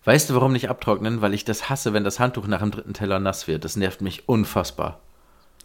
[0.04, 1.20] weißt du, warum nicht abtrocknen?
[1.20, 3.64] Weil ich das hasse, wenn das Handtuch nach dem dritten Teller nass wird.
[3.64, 5.00] Das nervt mich unfassbar.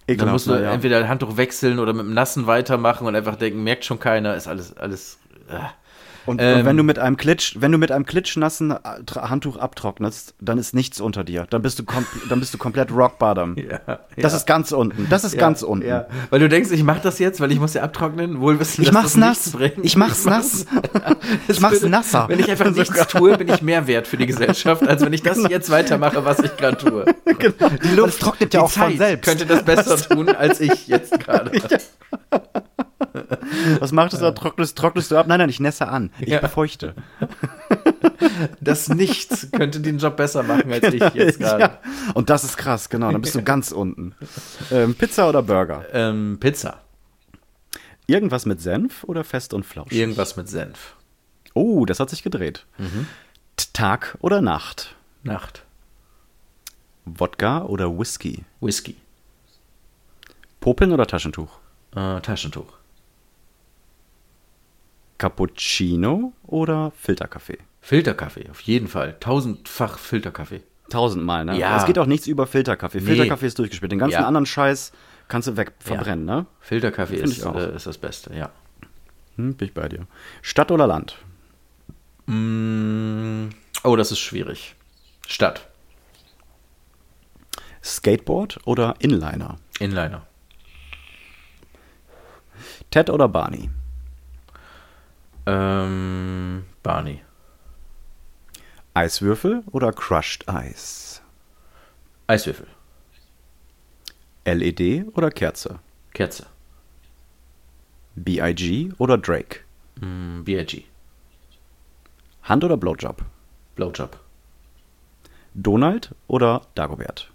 [0.07, 0.71] Dann musst du ja.
[0.71, 4.35] entweder das Handtuch wechseln oder mit dem Nassen weitermachen und einfach denken, merkt schon keiner,
[4.35, 5.19] ist alles, alles.
[5.47, 5.59] Äh.
[6.29, 8.77] Und, Ähm, und wenn du mit einem Klitsch, wenn du mit einem klitschnassen äh,
[9.15, 11.47] Handtuch abtrocknest, dann ist nichts unter dir.
[11.49, 11.83] Dann bist du,
[12.29, 13.55] dann bist du komplett rock bottom.
[14.17, 15.07] Das ist ganz unten.
[15.09, 15.87] Das ist ganz unten.
[15.87, 16.05] Ja.
[16.29, 18.91] Weil du denkst, ich mach das jetzt, weil ich muss ja abtrocknen, wohl wissen, Ich
[18.91, 19.53] mach's das nass.
[19.81, 20.65] Ich mach's nass.
[21.47, 22.25] Ich mach's nasser.
[22.27, 25.23] Wenn ich einfach nichts tue, bin ich mehr wert für die Gesellschaft, als wenn ich
[25.23, 27.05] das jetzt weitermache, was ich gerade tue.
[27.25, 27.69] Genau.
[27.83, 29.25] Die Luft, Das trocknet ja auch von Zeit selbst.
[29.25, 31.51] könnte das besser tun, als ich jetzt gerade.
[33.79, 34.31] Was machst du da?
[34.31, 35.27] Trocknest, trocknest du ab?
[35.27, 36.11] Nein, nein, ich nässe an.
[36.19, 36.39] Ich Ja.
[36.39, 36.95] befeuchte.
[38.61, 41.59] Das Nichts könnte den Job besser machen, als ich jetzt gerade.
[41.63, 41.79] Ja.
[42.13, 43.11] Und das ist krass, genau.
[43.11, 44.15] Dann bist du ganz unten.
[44.71, 45.85] Ähm, Pizza oder Burger?
[45.93, 46.81] Ähm, Pizza.
[48.07, 49.97] Irgendwas mit Senf oder fest und flauschig?
[49.97, 50.95] Irgendwas mit Senf.
[51.53, 52.65] Oh, das hat sich gedreht.
[53.57, 54.95] T- Tag oder Nacht?
[55.23, 55.63] Nacht.
[57.05, 58.43] Wodka oder Whisky?
[58.61, 58.95] Whisky.
[60.59, 61.57] Popeln oder Taschentuch?
[61.95, 62.73] Äh, Taschentuch.
[65.19, 67.59] Cappuccino oder Filterkaffee?
[67.81, 69.15] Filterkaffee, auf jeden Fall.
[69.19, 70.61] Tausendfach Filterkaffee.
[70.89, 71.55] Tausendmal, ne?
[71.59, 71.77] Ja.
[71.77, 72.99] Es geht auch nichts über Filterkaffee.
[72.99, 73.05] Nee.
[73.05, 73.91] Filterkaffee ist durchgespielt.
[73.91, 74.25] Den ganzen Ja.
[74.27, 74.91] anderen Scheiß
[75.27, 76.47] kannst du weg verbrennen, ne?
[76.61, 77.55] Filterkaffee ist, ich auch.
[77.55, 78.49] äh, ist das Beste, ja.
[79.35, 80.07] Hm, bin ich bei dir.
[80.41, 81.17] Stadt oder Land?
[82.25, 83.49] Mm,
[83.83, 84.75] oh, das ist schwierig.
[85.27, 85.67] Stadt.
[87.83, 89.57] Skateboard oder Inliner?
[89.79, 90.25] Inliner.
[92.91, 93.69] Ted oder Barney?
[95.49, 97.23] Ähm, Barney.
[98.93, 101.21] Eiswürfel oder Crushed Ice?
[102.27, 102.67] Eiswürfel.
[104.45, 105.79] LED oder Kerze?
[106.13, 106.45] Kerze.
[108.15, 108.91] B.I.G.
[108.99, 109.61] oder Drake?
[109.99, 110.83] Mm, B.I.G.
[112.43, 113.23] Hand oder Blowjob?
[113.75, 114.19] Blowjob.
[115.55, 117.31] Donald oder Dagobert?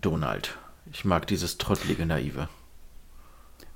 [0.00, 0.56] Donald.
[0.90, 2.48] Ich mag dieses trottelige Naive.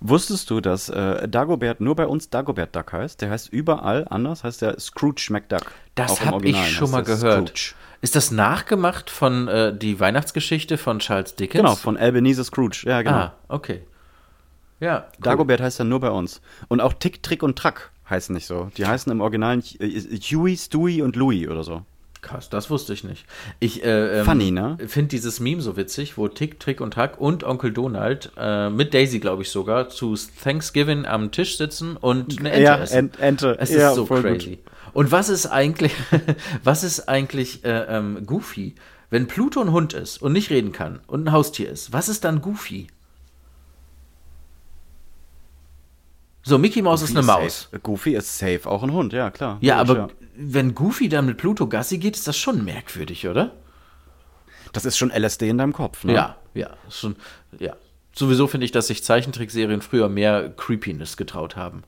[0.00, 3.22] Wusstest du, dass äh, Dagobert nur bei uns Dagobert Duck heißt?
[3.22, 5.72] Der heißt überall anders, heißt der Scrooge McDuck.
[5.94, 7.48] Das habe ich schon mal gehört.
[7.48, 7.74] Scrooge.
[8.02, 11.62] Ist das nachgemacht von äh, die Weihnachtsgeschichte von Charles Dickens?
[11.62, 12.82] Genau, von Ebenezer Scrooge.
[12.84, 13.16] Ja, genau.
[13.16, 13.82] Ah, okay.
[14.80, 15.22] Ja, cool.
[15.22, 16.42] Dagobert heißt dann nur bei uns.
[16.68, 18.70] Und auch Tick, Trick und Track heißen nicht so.
[18.76, 21.82] Die heißen im Original äh, Huey, Stewie und Louie oder so.
[22.26, 23.24] Krass, das wusste ich nicht.
[23.60, 24.76] Ich äh, ähm, ne?
[24.88, 28.94] finde dieses Meme so witzig, wo Tick, Trick und Hack und Onkel Donald äh, mit
[28.94, 32.96] Daisy, glaube ich sogar, zu Thanksgiving am Tisch sitzen und eine Ente Ja, essen.
[32.98, 33.56] Ent- Ente.
[33.60, 34.32] Es ist Ja, so voll gut.
[34.40, 34.58] crazy.
[34.92, 35.92] Und was ist eigentlich,
[36.64, 38.74] was ist eigentlich äh, ähm, Goofy?
[39.08, 42.24] Wenn Pluto ein Hund ist und nicht reden kann und ein Haustier ist, was ist
[42.24, 42.88] dann Goofy?
[46.48, 47.62] So, Mickey Mouse ist eine Goofy Maus.
[47.62, 47.78] Safe.
[47.80, 49.58] Goofy ist safe, auch ein Hund, ja, klar.
[49.62, 53.50] Ja, aber wenn Goofy dann mit Pluto Gassi geht, ist das schon merkwürdig, oder?
[54.72, 56.14] Das ist schon LSD in deinem Kopf, ne?
[56.14, 57.16] Ja, ja, schon,
[57.58, 57.74] ja.
[58.14, 61.82] Sowieso finde ich, dass sich Zeichentrickserien früher mehr Creepiness getraut haben.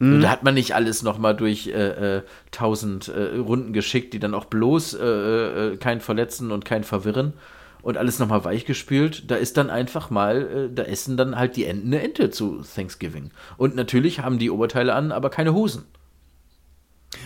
[0.00, 4.18] Und da hat man nicht alles nochmal durch äh, äh, tausend äh, Runden geschickt, die
[4.18, 7.34] dann auch bloß äh, äh, kein Verletzen und kein Verwirren
[7.84, 9.30] und alles nochmal weichgespült.
[9.30, 12.62] Da ist dann einfach mal, äh, da essen dann halt die Enten eine Ente zu
[12.62, 13.30] Thanksgiving.
[13.58, 15.84] Und natürlich haben die Oberteile an, aber keine Hosen.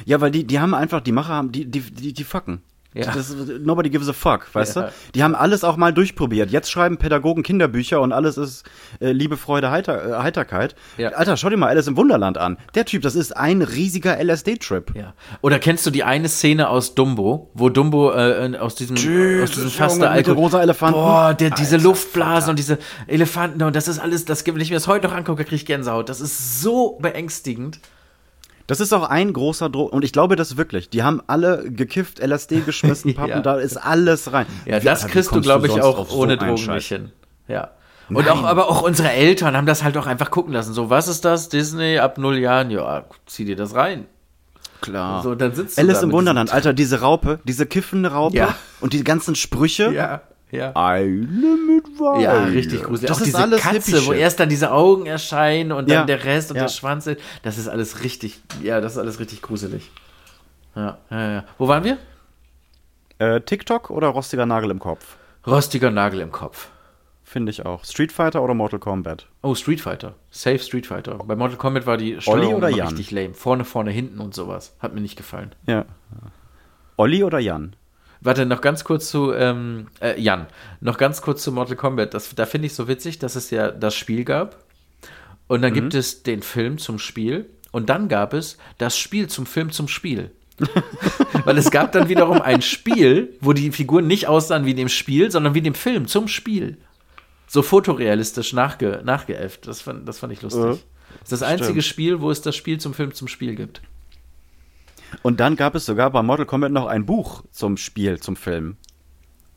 [0.05, 2.63] Ja, weil die, die haben einfach, die Macher haben, die, die, die, die fucken.
[2.95, 3.13] Ja.
[3.13, 4.83] Das, nobody gives a fuck, weißt Ja.
[4.83, 4.93] du?
[5.15, 6.51] Die haben alles auch mal durchprobiert.
[6.51, 8.65] Jetzt schreiben Pädagogen Kinderbücher und alles ist
[9.01, 10.75] äh, Liebe, Freude, Heiter, äh, Heiterkeit.
[10.97, 11.11] Ja.
[11.11, 12.57] Alter, schau dir mal Alice im Wunderland an.
[12.75, 14.95] Der Typ, das ist ein riesiger LSD-Trip.
[14.97, 15.13] Ja.
[15.43, 19.71] Oder kennst du die eine Szene aus Dumbo, wo Dumbo äh, aus diesem, aus diesem
[19.71, 20.37] Fass der Alkohol...
[20.37, 20.99] rosa Elefanten.
[20.99, 24.77] Boah, der, diese Luftblasen und diese Elefanten und das ist alles, das, wenn ich mir
[24.77, 26.09] das heute noch angucke, kriege ich Gänsehaut.
[26.09, 27.81] Das ist so beängstigend.
[28.69, 30.89] Das ist auch ein großer Dro und ich glaube das wirklich.
[30.91, 33.41] Die haben alle gekifft, LSD geschmissen, Pappen, Ja.
[33.41, 34.47] da ist alles rein.
[34.67, 37.11] Ja, Wie- das kriegst du, glaube ich, auch so ohne Drogen nicht hin.
[37.49, 37.71] Ja.
[38.11, 40.73] Und auch, aber auch unsere Eltern haben das halt auch einfach gucken lassen.
[40.73, 41.49] So, was ist das?
[41.51, 42.71] Disney ab null Jahren?
[42.71, 44.07] Ja, zieh dir das rein.
[44.81, 45.23] Klar.
[45.23, 48.55] So, dann sitzt du Alice im Wunderland, Alter, diese Raupe, diese kiffende Raupe Ja.
[48.81, 49.93] und die ganzen Sprüche.
[49.93, 50.75] Ja, ja.
[50.75, 52.23] Eile mit Weile.
[52.23, 53.09] Ja, richtig gruselig.
[53.09, 56.05] Das auch ist diese alles Katze, wo erst dann diese Augen erscheinen und dann Ja,
[56.05, 56.65] der Rest und ja.
[56.65, 57.09] der Schwanz.
[57.43, 59.91] Das ist alles richtig, ja, das ist alles richtig gruselig.
[60.75, 61.45] Ja, ja, ja.
[61.59, 61.99] Wo waren wir?
[63.19, 65.17] Äh, TikTok oder rostiger Nagel im Kopf?
[65.47, 66.69] Rostiger Nagel im Kopf.
[67.25, 67.85] Finde ich auch.
[67.85, 69.27] Street Fighter oder Mortal Kombat?
[69.43, 70.15] Oh, Street Fighter.
[70.31, 71.17] Safe Street Fighter.
[71.19, 72.89] Bei Mortal Kombat war die Steuerung oder Jan?
[72.89, 73.35] richtig lame.
[73.35, 74.75] Vorne, vorne, hinten und sowas.
[74.79, 75.55] Hat mir nicht gefallen.
[75.67, 75.85] Ja.
[76.97, 77.77] Olli oder Jan?
[78.21, 80.47] Warte, noch ganz kurz zu ähm, äh, Jan.
[80.81, 82.15] Noch ganz kurz zu Mortal Kombat.
[82.15, 84.65] Das, da finde ich so witzig, dass es ja das Spiel gab.
[85.47, 87.49] Und dann gibt es den Film zum Spiel.
[87.71, 90.31] Und dann gab es das Spiel zum Film zum Spiel.
[91.45, 95.31] Weil es gab dann wiederum ein Spiel, wo die Figuren nicht aussahen wie dem Spiel,
[95.31, 96.79] sondern wie dem Film zum Spiel.
[97.47, 99.67] So fotorealistisch nachge nachgeäfft.
[99.67, 100.63] Das fand, das fand ich lustig.
[100.63, 100.79] Äh,
[101.21, 103.81] das ist das einzige Spiel, wo es das Spiel zum Film zum Spiel gibt.
[105.23, 108.77] Und dann gab es sogar bei Mortal Kombat noch ein Buch zum Spiel, zum Film.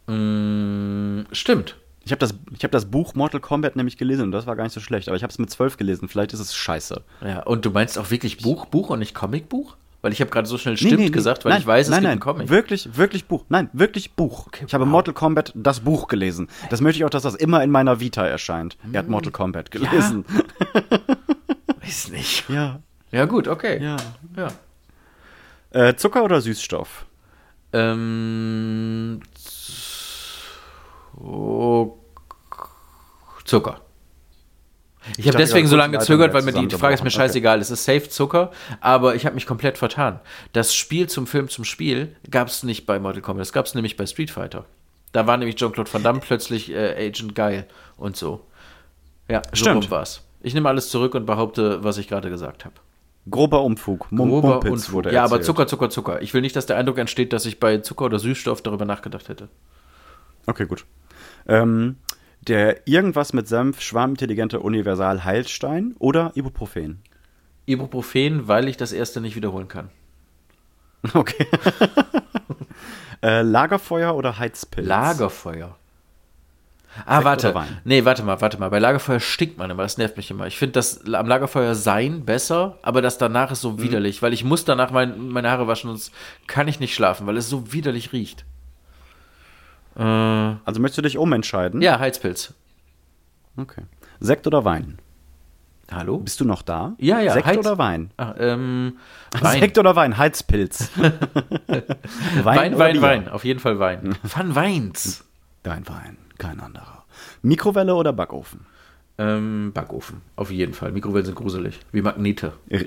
[0.07, 1.77] Mm, stimmt.
[2.03, 4.63] Ich habe das, ich hab das Buch Mortal Kombat nämlich gelesen und das war gar
[4.63, 6.07] nicht so schlecht, aber ich habe es mit zwölf gelesen.
[6.07, 7.03] Vielleicht ist es scheiße.
[7.21, 9.77] Ja, und du meinst auch wirklich Buch, Buch und nicht Comicbuch?
[10.01, 11.09] Weil ich habe gerade so schnell stimmt nee, nee.
[11.11, 12.49] gesagt, weil nein, ich weiß, es nein, gibt nein, einen Comic.
[12.49, 13.45] Wirklich, wirklich Buch.
[13.49, 14.47] Nein, wirklich Buch.
[14.65, 14.91] ich habe wow.
[14.91, 16.47] Mortal Kombat das Buch gelesen.
[16.71, 18.77] Das möchte ich auch, dass das immer in meiner Vita erscheint.
[18.91, 20.25] Er hat Mortal Kombat gelesen.
[21.81, 22.49] Weiß nicht.
[22.49, 22.79] Ja.
[23.11, 23.83] Ja, gut, okay.
[23.83, 23.97] Ja.
[24.35, 24.47] Ja.
[25.71, 27.05] Äh, Zucker oder Süßstoff?
[27.73, 29.61] Ähm, Zu-
[33.45, 33.81] Zucker.
[35.17, 37.59] Ich habe deswegen so lange gezögert, weil mir die, die Frage ist mir scheißegal.
[37.59, 38.51] Es ist safe Zucker,
[38.81, 40.19] aber ich habe mich komplett vertan.
[40.53, 43.73] Das Spiel zum Film zum Spiel gab es nicht bei Mortal Kombat, das gab es
[43.73, 44.65] nämlich bei Street Fighter.
[45.11, 47.67] Da war nämlich Jean-Claude Van Damme plötzlich äh, Agent Geil
[47.97, 48.45] und so.
[49.27, 49.85] Ja, so Stimmt.
[49.85, 50.21] rum war's.
[50.41, 52.75] Ich nehme alles zurück und behaupte, was ich gerade gesagt habe.
[53.29, 54.11] Grober Umfug.
[54.11, 54.93] Mum Grober Mumpitz Unfug.
[54.93, 55.45] wurde Ja, aber erzählt.
[55.45, 56.21] Zucker, Zucker, Zucker.
[56.21, 59.29] Ich will nicht, dass der Eindruck entsteht, dass ich bei Zucker oder Süßstoff darüber nachgedacht
[59.29, 59.49] hätte.
[60.47, 60.85] Okay, gut.
[61.47, 61.97] Ähm,
[62.47, 67.01] der irgendwas mit Senf schwarmintelligente Universal Heilstein oder Ibuprofen?
[67.67, 69.89] Ibuprofen, weil ich das erste nicht wiederholen kann.
[71.13, 71.47] Okay.
[73.23, 74.87] äh, Lagerfeuer oder Heizpilz?
[74.87, 75.77] Lagerfeuer.
[77.05, 77.55] Ah, Sekt warte.
[77.55, 77.77] Wein?
[77.85, 78.69] Nee, warte mal, warte mal.
[78.69, 80.47] Bei Lagerfeuer stinkt man immer, das nervt mich immer.
[80.47, 83.81] Ich finde das am Lagerfeuer sein besser, aber das danach ist so Mhm.
[83.81, 86.11] widerlich, weil ich muss danach mein, meine Haare waschen, sonst
[86.47, 88.45] kann ich nicht schlafen, weil es so widerlich riecht.
[89.95, 91.81] Äh, Also möchtest du dich umentscheiden?
[91.81, 92.53] ja, Heizpilz.
[93.57, 93.83] Okay.
[94.19, 94.99] Sekt oder Wein?
[95.91, 96.19] Hallo?
[96.19, 96.93] Bist du noch da?
[96.99, 98.11] Ja, ja, Sekt Heiz- oder Wein?
[98.17, 98.97] Ah, ähm,
[99.41, 99.51] Wein.
[99.59, 100.17] Sekt oder Wein?
[100.17, 100.89] Heizpilz.
[102.43, 103.01] Wein, Wein, Bier?
[103.01, 104.15] Wein, auf jeden Fall Wein.
[104.23, 105.25] Van Weins.
[105.63, 107.05] Kein Wein, kein anderer.
[107.43, 108.65] Mikrowelle oder Backofen?
[109.17, 110.91] Ähm, Backofen, auf jeden Fall.
[110.91, 112.53] Mikrowellen sind gruselig, wie Magnete.
[112.69, 112.85] R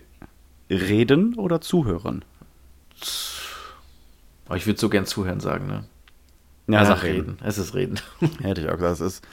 [0.70, 2.24] Reden oder zuhören?
[4.46, 5.84] Aber ich würde so gern zuhören sagen, ne?
[6.66, 7.36] Ja, Also sag reden.
[7.44, 8.00] Es ist reden.
[8.42, 9.24] Hätte ich auch gesagt, es ist.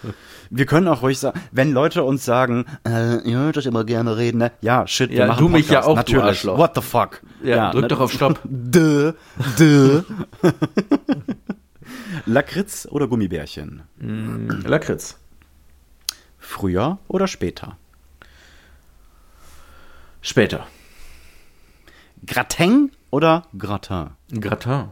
[0.50, 4.18] Wir können auch ruhig sagen, wenn Leute uns sagen, äh, ihr hört euch immer gerne
[4.18, 4.52] reden, ne?
[4.60, 5.88] Ja, shit, wir Ja, machen du mich ja Podcast.
[5.88, 6.46] auch, Natürlich.
[6.46, 7.22] What the fuck?
[7.42, 7.88] Ja, drück ne?
[7.88, 8.40] doch auf Stopp.
[8.44, 9.14] Dö,
[9.58, 10.02] dö.
[12.26, 13.84] Lakritz oder Gummibärchen?
[13.98, 15.18] Lakritz.
[16.38, 17.78] Früher oder später?
[20.22, 20.68] Später.
[22.26, 24.12] Gratin oder Gratin?
[24.30, 24.92] Gratin.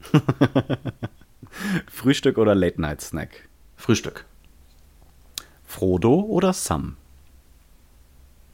[1.90, 3.48] Frühstück oder Late-Night-Snack?
[3.76, 4.24] Frühstück.
[5.64, 6.96] Frodo oder Sam?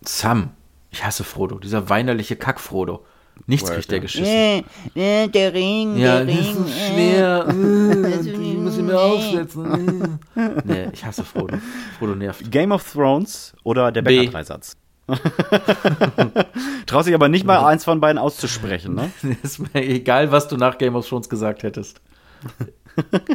[0.03, 0.51] Sam.
[0.91, 1.59] Ich hasse Frodo.
[1.59, 3.05] Dieser weinerliche Kack-Frodo.
[3.47, 4.65] Nichts kriegt der geschissen.
[4.95, 6.65] Äh, der Ring, Ja, der das Ring.
[6.65, 7.47] ist äh, schwer.
[7.49, 10.19] Äh, die Die muss ich mir aufsetzen.
[10.37, 10.51] Äh.
[10.65, 11.59] Nee, ich hasse Frodo.
[11.99, 12.51] Frodo nervt.
[12.51, 14.03] Game of Thrones oder der.
[14.03, 14.77] Bäcker-Dreisatz?
[16.87, 19.11] Traust dich aber nicht mal eins von beiden auszusprechen, ne?
[19.43, 22.01] ist mir egal, was du nach Game of Thrones gesagt hättest.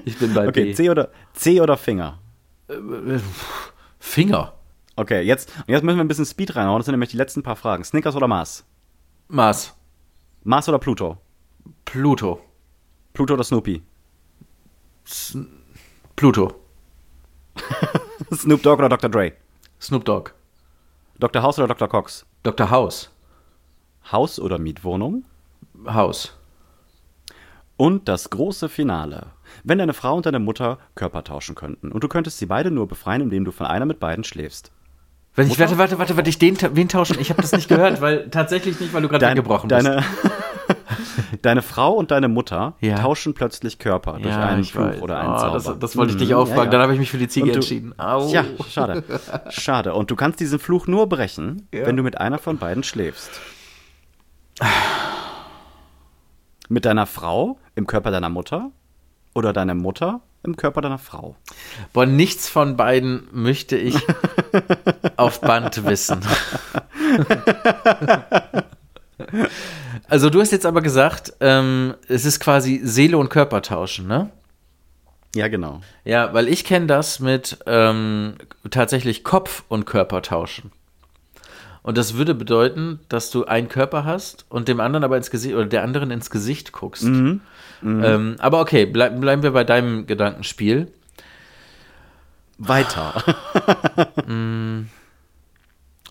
[0.05, 0.73] Ich bin bei Okay, B.
[0.73, 2.17] C oder, C oder Finger?
[3.99, 4.53] Finger.
[4.95, 6.79] Okay, jetzt, und jetzt müssen wir ein bisschen Speed reinhauen.
[6.79, 7.83] Das sind nämlich die letzten paar Fragen.
[7.83, 8.65] Snickers oder Mars?
[9.27, 9.73] Mars.
[10.43, 11.17] Mars oder Pluto?
[11.83, 12.39] Pluto.
[13.13, 13.83] Pluto oder Snoopy?
[16.15, 16.55] Pluto.
[18.33, 19.09] Snoop Dogg oder Dr.
[19.09, 19.33] Dre?
[19.81, 20.31] Snoop Dogg.
[21.19, 21.41] Dr.
[21.41, 21.89] House oder Dr.
[21.89, 22.25] Cox?
[22.43, 22.69] Dr.
[22.69, 23.11] House.
[24.11, 25.25] Haus oder Mietwohnung?
[25.85, 26.37] Haus.
[27.75, 29.33] Und das große Finale.
[29.63, 32.87] Wenn deine Frau und deine Mutter Körper tauschen könnten und du könntest sie beide nur
[32.87, 34.71] befreien, indem du von einer mit beiden schläfst.
[35.47, 37.17] Ich, warte, warte, warte, warte, ich den, wen tauschen?
[37.19, 39.85] Ich habe das nicht gehört, weil tatsächlich nicht, weil du gerade Dein, weggebrochen bist.
[39.85, 40.03] deine,
[41.41, 42.95] deine Frau und deine Mutter Ja.
[42.97, 45.01] tauschen plötzlich Körper durch ja, einen Fluch weiß.
[45.01, 45.53] oder einen Ah, Zauber.
[45.53, 47.47] das, das wollte ich dich Mhm, auffragen, ja, dann habe ich mich für die Ziege
[47.47, 47.93] du- entschieden.
[47.97, 48.27] Au.
[48.29, 49.03] Ja, schade.
[49.49, 49.93] Schade.
[49.93, 53.31] Und du kannst diesen Fluch nur brechen, wenn du mit einer von beiden schläfst.
[56.67, 58.71] Mit deiner Frau im Körper deiner Mutter
[59.33, 61.35] oder deiner Mutter im Körper deiner Frau.
[61.93, 63.95] Boah, nichts von beiden möchte ich
[65.17, 66.21] auf Band wissen.
[70.07, 74.29] also du hast jetzt aber gesagt, ähm, es ist quasi Seele und Körper tauschen, ne?
[75.35, 75.81] Ja, genau.
[76.05, 78.35] Ja, weil ich kenne das mit ähm,
[78.71, 80.71] tatsächlich Kopf und Körper tauschen.
[81.83, 85.55] Und das würde bedeuten, dass du einen Körper hast und dem anderen aber ins Gesicht
[85.55, 87.03] oder der anderen ins Gesicht guckst.
[88.03, 90.87] Ähm, aber okay, bleib, bleiben wir bei deinem Gedankenspiel.
[92.57, 93.23] Weiter.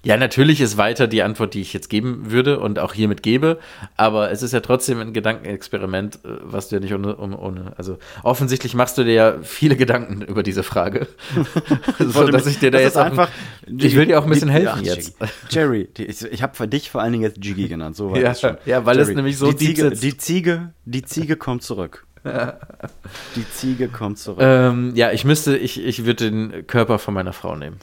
[0.05, 3.59] Ja, natürlich ist weiter die Antwort, die ich jetzt geben würde und auch hiermit gebe,
[3.97, 7.99] aber es ist ja trotzdem ein Gedankenexperiment, äh, was du ja nicht ohne, ohne, also
[8.23, 11.09] offensichtlich machst du dir ja viele Gedanken über diese Frage,
[11.99, 13.31] so dass ich dir da jetzt einfach-
[13.67, 15.17] ich will dir auch ein bisschen Die- helfen Ach, jetzt.
[15.51, 17.97] Jerry, die, ich, ich habe für dich vor allen Dingen jetzt Jiggy genannt.
[17.97, 18.57] So war Ja, das schon.
[18.67, 22.07] ja, weil es nämlich so die Ziege, die Ziege, die Ziege kommt zurück.
[23.37, 24.39] Die Ziege kommt zurück.
[24.43, 27.77] Ähm, ja, ich müsste, ich, ich würde den Körper von meiner Frau nehmen.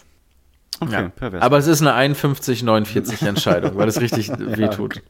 [0.82, 1.10] Okay, Ja.
[1.10, 1.42] pervers.
[1.42, 5.02] Aber es ist eine 51-49 Entscheidung, weil es richtig wehtut.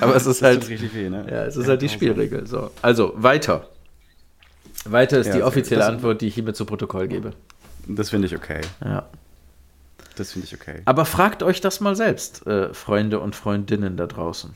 [0.00, 1.26] Aber es ist das halt, tut richtig weh, ne?
[1.30, 2.46] ja, es ist halt die Spielregel.
[2.46, 2.70] So.
[2.82, 3.68] Also, weiter.
[4.84, 7.32] Weiter ist die offizielle das- Antwort, die ich hiermit zu Protokoll gebe.
[7.88, 8.60] Das finde ich okay.
[8.84, 9.04] Ja.
[10.16, 10.80] Das finde ich okay.
[10.86, 14.54] Aber fragt euch das mal selbst, äh, Freunde und Freundinnen da draußen.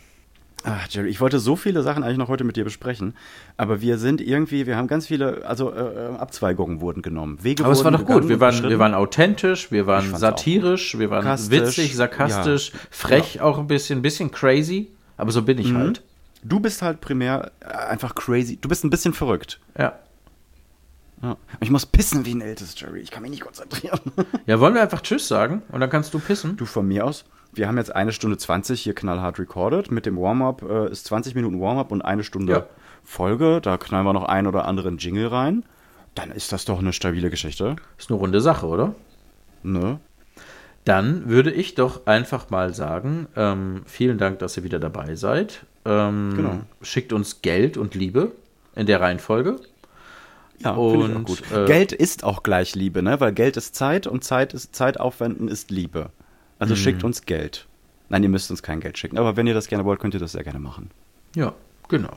[0.65, 3.15] Ach, Jerry, ich wollte so viele Sachen eigentlich noch heute mit dir besprechen,
[3.57, 7.43] aber wir sind irgendwie, wir haben ganz viele, also äh, Abzweigungen wurden genommen.
[7.43, 8.29] Wege Aber es war doch gut.
[8.29, 12.79] Wir waren, wir waren authentisch, wir waren satirisch, wir waren witzig, sarkastisch, ja.
[12.91, 14.91] frech auch ein bisschen, ein bisschen crazy.
[15.17, 16.03] Aber so bin ich halt.
[16.43, 18.59] Du bist halt primär äh, einfach crazy.
[18.59, 19.61] Du bist ein bisschen verrückt.
[19.79, 19.99] Ja.
[21.23, 21.37] Ja.
[21.61, 23.01] Ich muss pissen wie ein ältes Jerry.
[23.01, 24.01] Ich kann mich nicht konzentrieren.
[24.47, 26.57] Ja, wollen wir einfach Tschüss sagen und dann kannst du pissen?
[26.57, 27.27] Du von mir aus.
[27.53, 29.91] Wir haben jetzt eine Stunde 20 hier knallhart recorded.
[29.91, 32.67] Mit dem Warm-up äh, ist 20 Minuten Warm-up und eine Stunde Ja.
[33.05, 33.61] Folge.
[33.61, 35.65] Da knallen wir noch einen oder anderen Jingle rein.
[36.15, 37.77] Dann ist das doch eine stabile Geschichte.
[37.99, 38.95] Ist eine runde Sache, oder?
[39.63, 39.99] Ne?
[40.85, 45.67] Dann würde ich doch einfach mal sagen, ähm, vielen Dank, dass ihr wieder dabei seid.
[45.85, 46.61] Ähm, Genau.
[46.83, 48.33] Schickt uns Geld und Liebe
[48.75, 49.57] in der Reihenfolge.
[50.59, 51.43] Ja, finde ich auch Und, gut.
[51.53, 53.19] äh, Geld ist auch gleich Liebe, ne?
[53.21, 56.11] Weil Geld ist Zeit und Zeit ist Zeit aufwenden ist Liebe.
[56.61, 56.79] Also Mhm.
[56.79, 57.67] schickt uns Geld.
[58.09, 60.21] Nein, ihr müsst uns kein Geld schicken, aber wenn ihr das gerne wollt, könnt ihr
[60.21, 60.91] das sehr gerne machen.
[61.35, 61.53] Ja,
[61.89, 62.17] genau.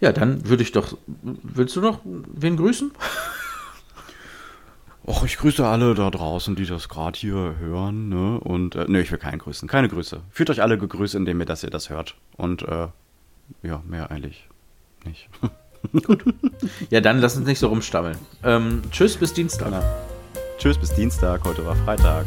[0.00, 0.96] Ja, dann würde ich doch.
[1.22, 2.90] Willst du noch wen grüßen?
[5.06, 8.40] Och, ich grüße alle da draußen, die das gerade hier hören, ne?
[8.40, 9.68] Und äh, ne, ich will keinen grüßen.
[9.68, 10.22] Keine Grüße.
[10.30, 12.14] Fühlt euch alle gegrüßt, indem ihr das ihr das hört.
[12.38, 12.88] Und äh,
[13.62, 14.48] ja, mehr eigentlich
[15.04, 15.28] nicht.
[16.88, 18.16] Ja, dann lass uns nicht so rumstammeln.
[18.42, 19.84] Ähm, tschüss, bis Dienstag.
[20.56, 21.44] Tschüss, bis Dienstag.
[21.44, 22.24] Heute war Freitag.